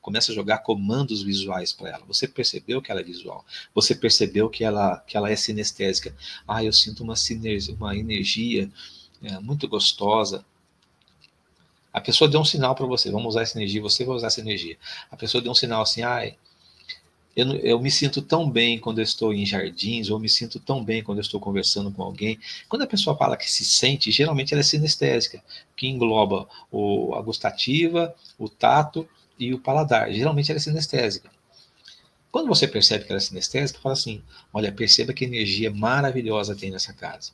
[0.00, 2.04] Começa a jogar comandos visuais para ela.
[2.06, 3.46] Você percebeu que ela é visual.
[3.72, 6.14] Você percebeu que ela, que ela é sinestésica.
[6.46, 8.68] Ah, eu sinto uma, sinergia, uma energia
[9.22, 10.44] é, muito gostosa.
[11.92, 13.10] A pessoa deu um sinal para você.
[13.12, 13.80] Vamos usar essa energia.
[13.80, 14.76] Você vai usar essa energia.
[15.08, 16.02] A pessoa deu um sinal assim.
[16.02, 16.20] Ah,
[17.34, 20.84] eu, eu, me sinto tão bem quando eu estou em jardins, ou me sinto tão
[20.84, 22.38] bem quando eu estou conversando com alguém.
[22.68, 25.42] Quando a pessoa fala que se sente, geralmente ela é sinestésica,
[25.74, 29.08] que engloba o, a gustativa, o tato
[29.38, 30.12] e o paladar.
[30.12, 31.30] Geralmente ela é sinestésica.
[32.30, 34.22] Quando você percebe que ela é sinestésica, fala assim:
[34.52, 37.32] olha, perceba que energia maravilhosa tem nessa casa.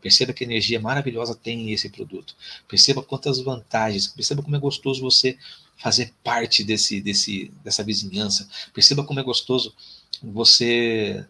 [0.00, 2.36] Perceba que energia maravilhosa tem esse produto.
[2.68, 4.06] Perceba quantas vantagens.
[4.06, 5.38] Perceba como é gostoso você
[5.76, 8.48] fazer parte desse, desse, dessa vizinhança.
[8.72, 9.74] Perceba como é gostoso
[10.22, 11.26] você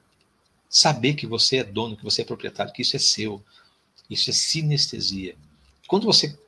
[0.68, 3.42] saber que você é dono, que você é proprietário, que isso é seu.
[4.08, 5.36] Isso é sinestesia.
[5.86, 6.38] Quando você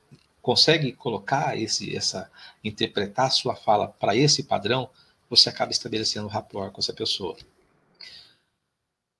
[0.43, 2.31] consegue colocar esse, essa,
[2.63, 4.89] interpretar sua fala para esse padrão,
[5.29, 7.37] você acaba estabelecendo um rapport com essa pessoa.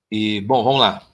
[0.09, 1.05] E, bom, vamos lá.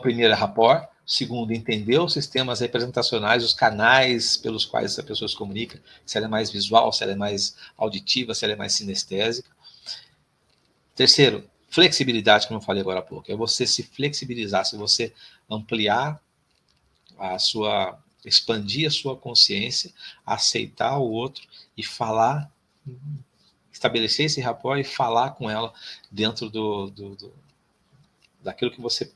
[0.00, 5.36] primeiro é rapport, segundo, entender os sistemas representacionais, os canais pelos quais essa pessoa se
[5.36, 8.72] comunica, se ela é mais visual, se ela é mais auditiva, se ela é mais
[8.72, 9.50] sinestésica.
[10.96, 15.12] Terceiro, flexibilidade, como eu falei agora há pouco, é você se flexibilizar, se você
[15.50, 16.18] ampliar
[17.18, 19.92] a sua, expandir a sua consciência,
[20.24, 21.46] aceitar o outro
[21.76, 22.50] e falar,
[23.70, 25.74] estabelecer esse rapport e falar com ela
[26.10, 27.34] dentro do, do, do
[28.42, 29.12] daquilo que você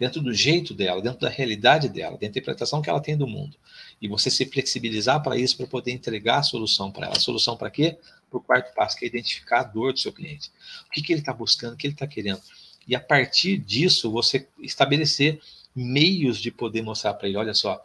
[0.00, 3.54] dentro do jeito dela, dentro da realidade dela, da interpretação que ela tem do mundo.
[4.00, 7.16] E você se flexibilizar para isso, para poder entregar a solução para ela.
[7.18, 7.98] A solução para quê?
[8.30, 10.50] Para o quarto passo, que é identificar a dor do seu cliente.
[10.86, 12.40] O que, que ele está buscando, o que ele está querendo.
[12.88, 15.38] E a partir disso, você estabelecer
[15.76, 17.84] meios de poder mostrar para ele: olha só,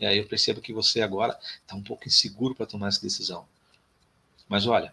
[0.00, 3.46] é, eu percebo que você agora está um pouco inseguro para tomar essa decisão.
[4.48, 4.92] Mas olha,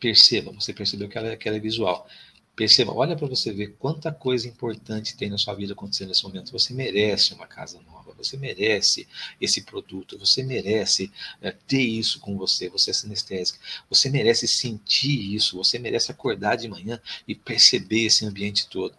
[0.00, 2.08] perceba, você percebeu que ela, é, que ela é visual.
[2.56, 6.50] Perceba, olha para você ver quanta coisa importante tem na sua vida acontecendo nesse momento.
[6.52, 9.06] Você merece uma casa nova, você merece
[9.38, 13.58] esse produto, você merece é, ter isso com você, você é sinestésica,
[13.90, 16.98] você merece sentir isso, você merece acordar de manhã
[17.28, 18.96] e perceber esse ambiente todo.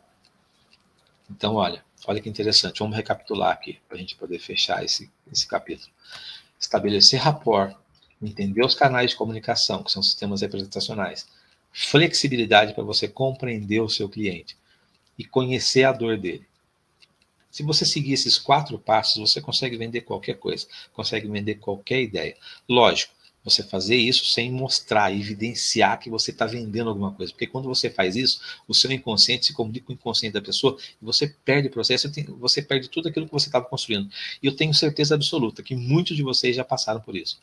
[1.27, 5.47] Então, olha, olha que interessante, vamos recapitular aqui para a gente poder fechar esse, esse
[5.47, 5.91] capítulo.
[6.59, 7.75] Estabelecer rapport,
[8.21, 11.25] entender os canais de comunicação, que são sistemas representacionais
[11.79, 14.57] flexibilidade para você compreender o seu cliente
[15.15, 16.43] e conhecer a dor dele.
[17.51, 22.35] Se você seguir esses quatro passos, você consegue vender qualquer coisa, consegue vender qualquer ideia.
[22.67, 23.13] Lógico,
[23.43, 27.31] você fazer isso sem mostrar, evidenciar que você está vendendo alguma coisa.
[27.31, 30.77] Porque quando você faz isso, o seu inconsciente se comunica com o inconsciente da pessoa
[30.99, 34.09] e você perde o processo, você perde tudo aquilo que você estava construindo.
[34.41, 37.39] E eu tenho certeza absoluta que muitos de vocês já passaram por isso.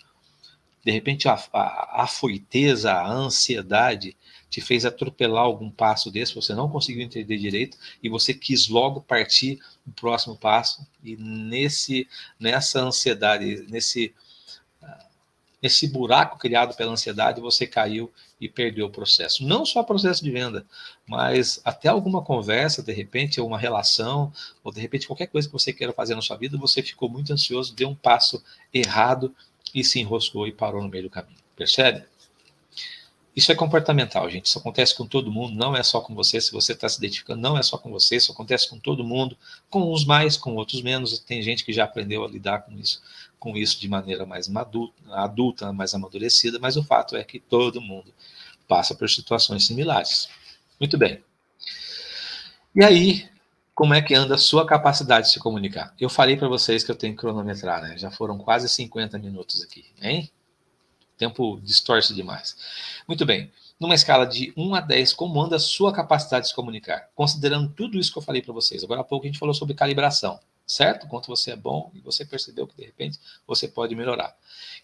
[0.84, 4.14] De repente, a, a, a foiteza, a ansiedade
[4.54, 9.00] te fez atropelar algum passo desse, você não conseguiu entender direito e você quis logo
[9.00, 12.06] partir o próximo passo e nesse
[12.38, 14.14] nessa ansiedade, nesse
[15.60, 19.44] nesse buraco criado pela ansiedade, você caiu e perdeu o processo.
[19.44, 20.64] Não só o processo de venda,
[21.04, 24.30] mas até alguma conversa, de repente, uma relação,
[24.62, 27.32] ou de repente qualquer coisa que você queira fazer na sua vida, você ficou muito
[27.32, 29.34] ansioso, deu um passo errado
[29.74, 31.38] e se enroscou e parou no meio do caminho.
[31.56, 32.04] Percebe?
[33.34, 34.46] Isso é comportamental, gente.
[34.46, 36.40] Isso acontece com todo mundo, não é só com você.
[36.40, 38.16] Se você está se identificando, não é só com você.
[38.16, 39.36] Isso acontece com todo mundo,
[39.68, 41.18] com uns mais, com outros menos.
[41.18, 43.02] Tem gente que já aprendeu a lidar com isso,
[43.38, 46.58] com isso de maneira mais adulta, adulta mais amadurecida.
[46.60, 48.14] Mas o fato é que todo mundo
[48.68, 50.28] passa por situações similares.
[50.78, 51.22] Muito bem.
[52.74, 53.28] E aí,
[53.74, 55.92] como é que anda a sua capacidade de se comunicar.
[56.00, 57.98] Eu falei para vocês que eu tenho que cronometrar, né?
[57.98, 60.30] Já foram quase 50 minutos aqui, hein?
[61.14, 62.56] O tempo distorce demais.
[63.06, 63.50] Muito bem.
[63.78, 67.08] Numa escala de 1 a 10, como anda a sua capacidade de se comunicar?
[67.14, 68.82] Considerando tudo isso que eu falei para vocês.
[68.82, 71.06] Agora há pouco a gente falou sobre calibração, certo?
[71.06, 74.36] Quanto você é bom e você percebeu que de repente você pode melhorar.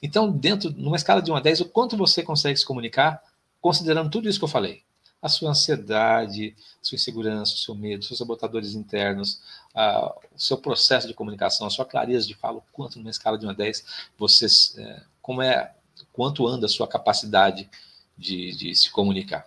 [0.03, 3.23] Então, dentro, numa escala de 1 a 10, o quanto você consegue se comunicar
[3.61, 4.83] considerando tudo isso que eu falei?
[5.23, 9.41] a sua ansiedade, a sua insegurança, o seu medo, os seus sabotadores internos,
[9.75, 13.47] o seu processo de comunicação, a sua clareza de fala, o quanto numa escala de
[13.47, 13.85] 1 a 10,
[14.19, 14.47] você,
[14.81, 15.75] é, como é,
[16.21, 17.67] quanto anda a sua capacidade
[18.15, 19.47] de, de se comunicar.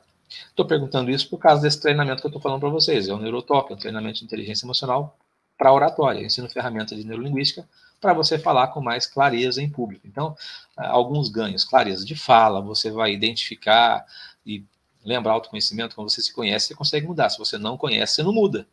[0.50, 3.08] Estou perguntando isso por causa desse treinamento que eu estou falando para vocês.
[3.08, 5.16] É o Neurotalk, é um treinamento de inteligência emocional
[5.56, 6.26] para oratória.
[6.26, 7.70] Ensino ferramentas de neurolinguística
[8.02, 10.08] para você falar com mais clareza em público.
[10.08, 10.36] Então,
[10.76, 14.04] alguns ganhos, clareza de fala, você vai identificar
[14.44, 14.66] e
[15.06, 15.96] Lembra autoconhecimento?
[15.96, 17.30] Quando você se conhece, você consegue mudar.
[17.30, 18.66] Se você não conhece, você não muda.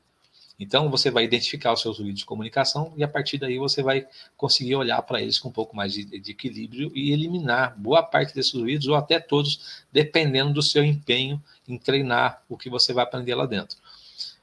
[0.61, 4.07] Então, você vai identificar os seus ruídos de comunicação e, a partir daí, você vai
[4.37, 8.35] conseguir olhar para eles com um pouco mais de, de, equilíbrio e eliminar boa parte
[8.35, 13.05] desses ruídos, ou até todos, dependendo do seu empenho em treinar o que você vai
[13.05, 13.79] aprender lá dentro.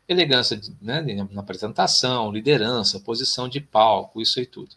[0.09, 4.69] Elegância né, na apresentação, liderança, posição de palco, isso aí tudo.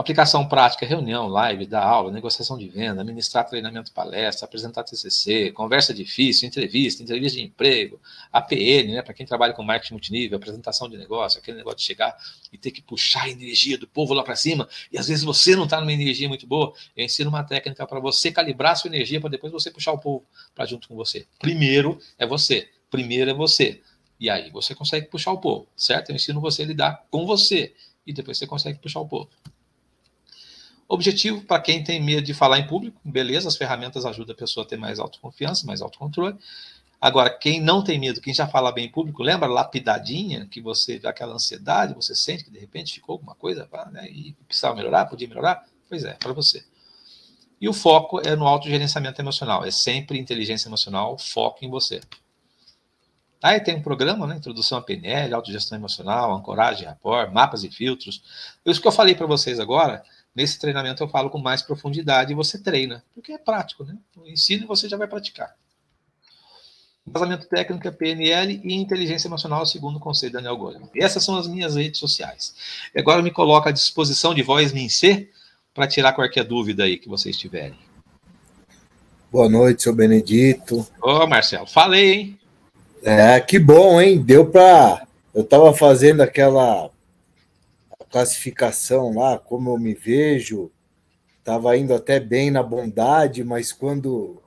[0.00, 5.92] Aplicação prática, reunião, live, dar aula, negociação de venda, ministrar treinamento, palestra, apresentar TCC, conversa
[5.92, 8.00] difícil, entrevista, entrevista de emprego,
[8.32, 12.16] APN, né, para quem trabalha com marketing multinível, apresentação de negócio, aquele negócio de chegar
[12.50, 15.54] e ter que puxar a energia do povo lá para cima, e às vezes você
[15.54, 19.20] não está numa energia muito boa, eu ensino uma técnica para você calibrar sua energia
[19.20, 20.24] para depois você puxar o povo
[20.54, 21.26] para junto com você.
[21.38, 23.82] Primeiro é você, primeiro é você.
[24.18, 26.08] E aí você consegue puxar o povo, certo?
[26.08, 27.74] Eu ensino você a lidar com você
[28.06, 29.28] e depois você consegue puxar o povo.
[30.92, 34.66] Objetivo para quem tem medo de falar em público, beleza, as ferramentas ajudam a pessoa
[34.66, 36.36] a ter mais autoconfiança, mais autocontrole.
[37.00, 41.00] Agora, quem não tem medo, quem já fala bem em público, lembra lapidadinha que você,
[41.04, 45.28] aquela ansiedade, você sente que de repente ficou alguma coisa né, e precisava melhorar, podia
[45.28, 45.64] melhorar?
[45.88, 46.64] Pois é, para você.
[47.60, 52.00] E o foco é no autogerenciamento emocional, é sempre inteligência emocional, foco em você.
[53.40, 54.36] Aí tem um programa, né?
[54.36, 58.22] Introdução à PNL, autogestão emocional, ancoragem, rapport, mapas e filtros.
[58.66, 60.02] Isso que eu falei para vocês agora,
[60.34, 63.96] nesse treinamento eu falo com mais profundidade e você treina, porque é prático, né?
[64.16, 65.54] O ensino você já vai praticar.
[67.06, 70.88] Embasamento técnico é PNL e inteligência emocional, segundo o conselho Daniel Goleman.
[70.94, 72.54] Essas são as minhas redes sociais.
[72.94, 75.28] E agora me coloco à disposição de voz C
[75.74, 77.78] para tirar qualquer dúvida aí que vocês tiverem.
[79.32, 80.86] Boa noite, seu Benedito.
[81.02, 82.38] Ô, Marcelo, falei, hein?
[83.02, 84.20] É, que bom, hein?
[84.20, 85.06] Deu para.
[85.34, 86.90] Eu estava fazendo aquela
[88.10, 90.70] classificação lá, como eu me vejo,
[91.38, 94.42] estava indo até bem na bondade, mas quando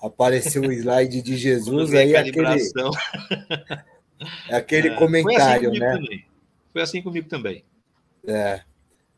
[0.00, 2.46] apareceu o slide de Jesus, aí aquele,
[4.50, 5.94] aquele é, comentário, foi assim né?
[5.94, 6.26] Também.
[6.72, 7.64] Foi assim comigo também.
[8.26, 8.62] É,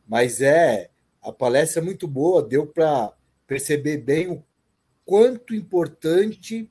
[0.09, 0.89] mas é,
[1.23, 3.13] a palestra é muito boa, deu para
[3.47, 4.43] perceber bem o
[5.05, 6.69] quanto importante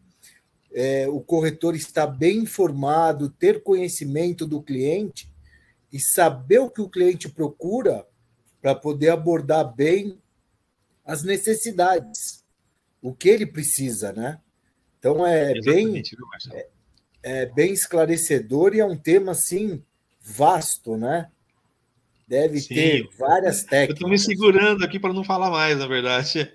[0.74, 5.31] é, o corretor estar bem informado, ter conhecimento do cliente
[5.92, 8.06] e saber o que o cliente procura
[8.62, 10.18] para poder abordar bem
[11.06, 12.44] as necessidades,
[13.02, 14.39] o que ele precisa, né?
[15.00, 16.02] Então é bem
[16.54, 16.68] é,
[17.24, 19.84] é, bem esclarecedor e é um tema assim
[20.22, 21.30] vasto, né?
[22.28, 22.76] Deve Sim.
[22.76, 23.89] ter várias técnicas.
[23.89, 26.54] Eu estou me segurando aqui para não falar mais, na verdade.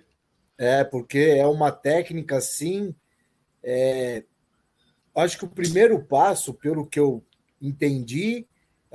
[0.56, 2.94] É, porque é uma técnica assim
[3.68, 4.22] é,
[5.12, 7.24] acho que o primeiro passo, pelo que eu
[7.60, 8.46] entendi,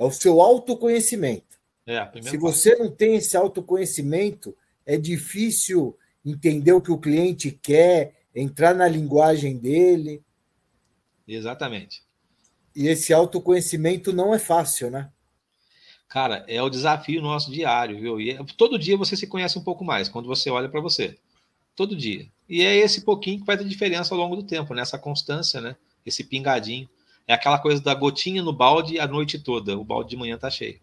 [0.02, 1.58] é o seu autoconhecimento.
[1.86, 2.82] É, Se você passo.
[2.82, 9.56] não tem esse autoconhecimento, é difícil entender o que o cliente quer, entrar na linguagem
[9.56, 10.22] dele.
[11.26, 12.02] Exatamente.
[12.74, 15.10] E esse autoconhecimento não é fácil, né?
[16.08, 18.20] Cara, é o desafio nosso diário, viu?
[18.20, 21.18] E é, todo dia você se conhece um pouco mais quando você olha para você.
[21.74, 22.28] Todo dia.
[22.48, 25.02] E é esse pouquinho que faz a diferença ao longo do tempo, nessa né?
[25.02, 25.74] constância, né?
[26.04, 26.88] Esse pingadinho.
[27.26, 29.78] É aquela coisa da gotinha no balde a noite toda.
[29.78, 30.80] O balde de manhã tá cheio.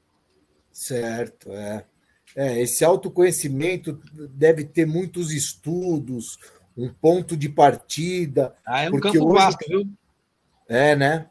[0.71, 1.85] Certo, é.
[2.35, 3.99] É, esse autoconhecimento
[4.31, 6.37] deve ter muitos estudos,
[6.77, 8.55] um ponto de partida.
[8.65, 9.33] Ah, é no campo hoje...
[9.33, 9.89] vasto, viu?
[10.67, 11.27] É, né?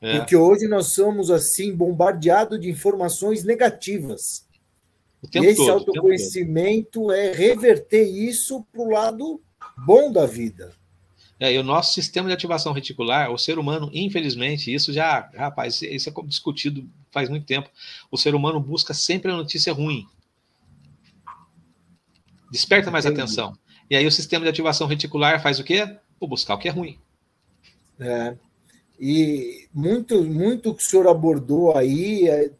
[0.00, 0.18] É.
[0.18, 4.46] Porque hoje nós somos assim bombardeados de informações negativas.
[5.34, 9.42] e esse todo, autoconhecimento é reverter isso para o lado
[9.84, 10.72] bom da vida.
[11.38, 15.82] É, e o nosso sistema de ativação reticular, o ser humano, infelizmente, isso já, rapaz,
[15.82, 17.68] isso é discutido faz muito tempo.
[18.10, 20.06] O ser humano busca sempre a notícia ruim.
[22.50, 23.22] Desperta mais Entendi.
[23.22, 23.58] atenção.
[23.90, 25.96] E aí o sistema de ativação reticular faz o quê?
[26.18, 26.98] Vou buscar o que é ruim.
[28.00, 28.36] É.
[28.98, 32.50] E muito, muito que o senhor abordou aí, é,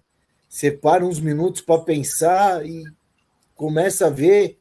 [0.48, 2.84] separa uns minutos para pensar e
[3.54, 4.58] começa a ver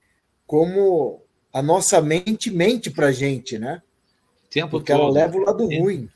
[0.48, 3.82] como a nossa mente mente para gente, né?
[4.56, 5.02] Tempo Porque todo.
[5.02, 5.84] ela leva o lado Tempo.
[5.84, 6.10] ruim.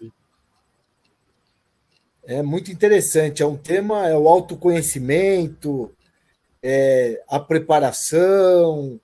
[2.23, 3.43] É muito interessante.
[3.43, 5.91] É um tema, é o autoconhecimento,
[6.63, 8.97] é a preparação,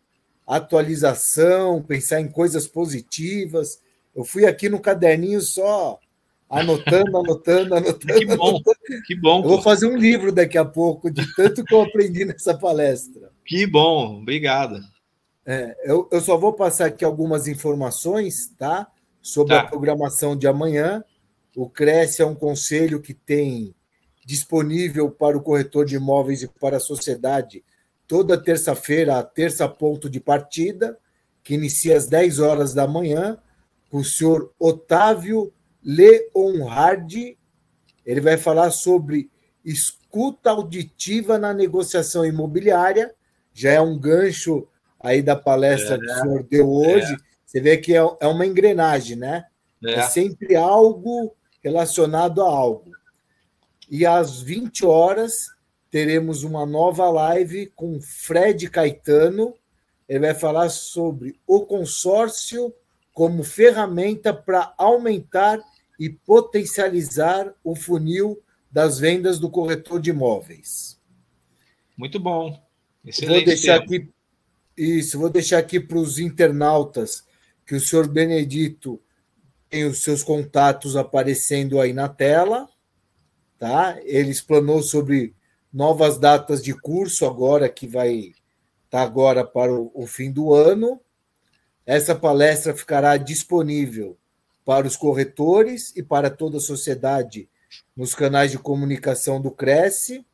[0.48, 3.82] a atualização, pensar em coisas positivas.
[4.16, 6.00] Eu fui aqui no caderninho só
[6.50, 8.14] anotando, anotando, anotando.
[8.18, 9.04] Que bom, anotando.
[9.06, 9.44] que bom.
[9.44, 13.34] Eu vou fazer um livro daqui a pouco de tanto que eu aprendi nessa palestra.
[13.44, 14.80] Que bom, obrigado.
[15.46, 18.90] É, eu, eu só vou passar aqui algumas informações, tá?
[19.26, 19.62] Sobre tá.
[19.62, 21.04] a programação de amanhã.
[21.56, 23.74] O Cresce é um conselho que tem
[24.24, 27.64] disponível para o corretor de imóveis e para a sociedade
[28.08, 30.96] toda terça-feira, a terça ponto de partida,
[31.44, 33.40] que inicia às 10 horas da manhã,
[33.90, 35.52] com o senhor Otávio
[35.84, 37.36] Leonhardi.
[38.06, 39.32] Ele vai falar sobre
[39.64, 43.12] escuta auditiva na negociação imobiliária.
[43.52, 44.68] Já é um gancho
[45.00, 47.18] aí da palestra é, que o senhor deu hoje, é.
[47.46, 49.46] Você vê que é, é uma engrenagem, né?
[49.84, 49.94] É.
[49.94, 52.92] é sempre algo relacionado a algo.
[53.90, 55.48] E às 20 horas
[55.92, 59.54] teremos uma nova live com Fred Caetano.
[60.10, 62.74] Ele vai falar sobre o consórcio
[63.14, 65.60] como ferramenta para aumentar
[66.00, 71.00] e potencializar o funil das vendas do corretor de imóveis.
[71.98, 72.62] Muito bom.
[73.06, 73.96] Excelente Vou deixar tempo.
[73.96, 74.16] aqui
[74.78, 77.25] isso, vou deixar aqui para os internautas
[77.66, 79.02] que o senhor Benedito
[79.70, 82.70] tem os seus contatos aparecendo aí na tela,
[83.58, 83.98] tá?
[84.04, 85.36] Ele explanou sobre
[85.74, 88.34] novas datas de curso agora que vai
[88.90, 91.02] tá agora para o, o fim do ano.
[91.86, 94.18] Essa palestra ficará disponível
[94.64, 97.50] para os corretores e para toda a sociedade
[97.96, 100.26] nos canais de comunicação do Cresce.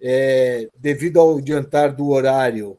[0.00, 2.78] É, devido ao adiantar do horário,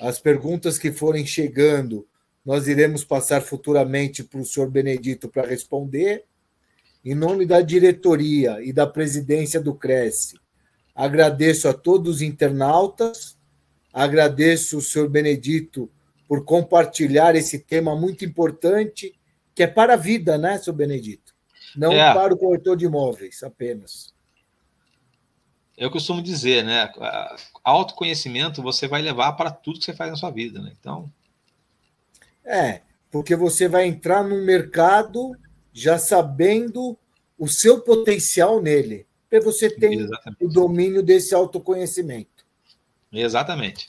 [0.00, 2.06] as perguntas que forem chegando,
[2.50, 6.24] nós iremos passar futuramente para o senhor Benedito para responder.
[7.04, 10.34] em nome da diretoria e da presidência do Cresce,
[10.92, 13.38] agradeço a todos os internautas,
[13.92, 15.88] agradeço o senhor Benedito
[16.26, 19.16] por compartilhar esse tema muito importante,
[19.54, 21.32] que é para a vida, né, senhor Benedito?
[21.76, 22.12] Não é.
[22.12, 24.12] para o corretor de imóveis apenas.
[25.78, 26.92] Eu costumo dizer, né?
[27.62, 30.72] Autoconhecimento você vai levar para tudo que você faz na sua vida, né?
[30.76, 31.12] Então.
[32.44, 32.80] É,
[33.10, 35.36] porque você vai entrar no mercado
[35.72, 36.96] já sabendo
[37.38, 39.06] o seu potencial nele.
[39.28, 40.44] Porque você tem Exatamente.
[40.44, 42.44] o domínio desse autoconhecimento.
[43.12, 43.88] Exatamente.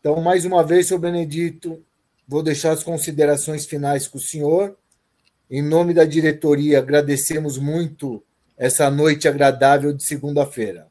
[0.00, 1.84] Então, mais uma vez, senhor Benedito,
[2.26, 4.76] vou deixar as considerações finais com o senhor.
[5.50, 8.22] Em nome da diretoria, agradecemos muito
[8.56, 10.88] essa noite agradável de segunda-feira.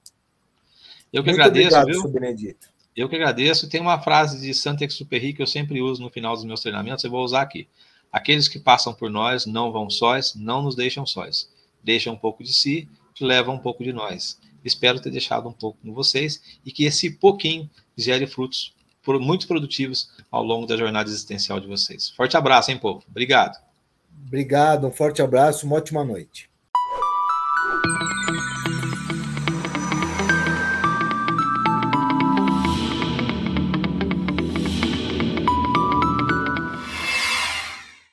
[1.12, 2.02] Eu que muito agradeço, obrigado, viu?
[2.02, 2.71] Senhor Benedito.
[2.96, 3.70] Eu que agradeço.
[3.70, 7.12] Tem uma frase de Saint-Exupéry que eu sempre uso no final dos meus treinamentos, eu
[7.12, 7.68] vou usar aqui.
[8.12, 11.50] Aqueles que passam por nós não vão sós, não nos deixam sós.
[11.84, 12.88] Deixam um pouco de si,
[13.20, 14.40] levam um pouco de nós.
[14.64, 18.74] Espero ter deixado um pouco com vocês e que esse pouquinho gere frutos
[19.08, 22.10] muito produtivos ao longo da jornada existencial de vocês.
[22.10, 23.04] Forte abraço, hein, povo?
[23.10, 23.58] Obrigado.
[24.28, 26.51] Obrigado, um forte abraço, uma ótima noite.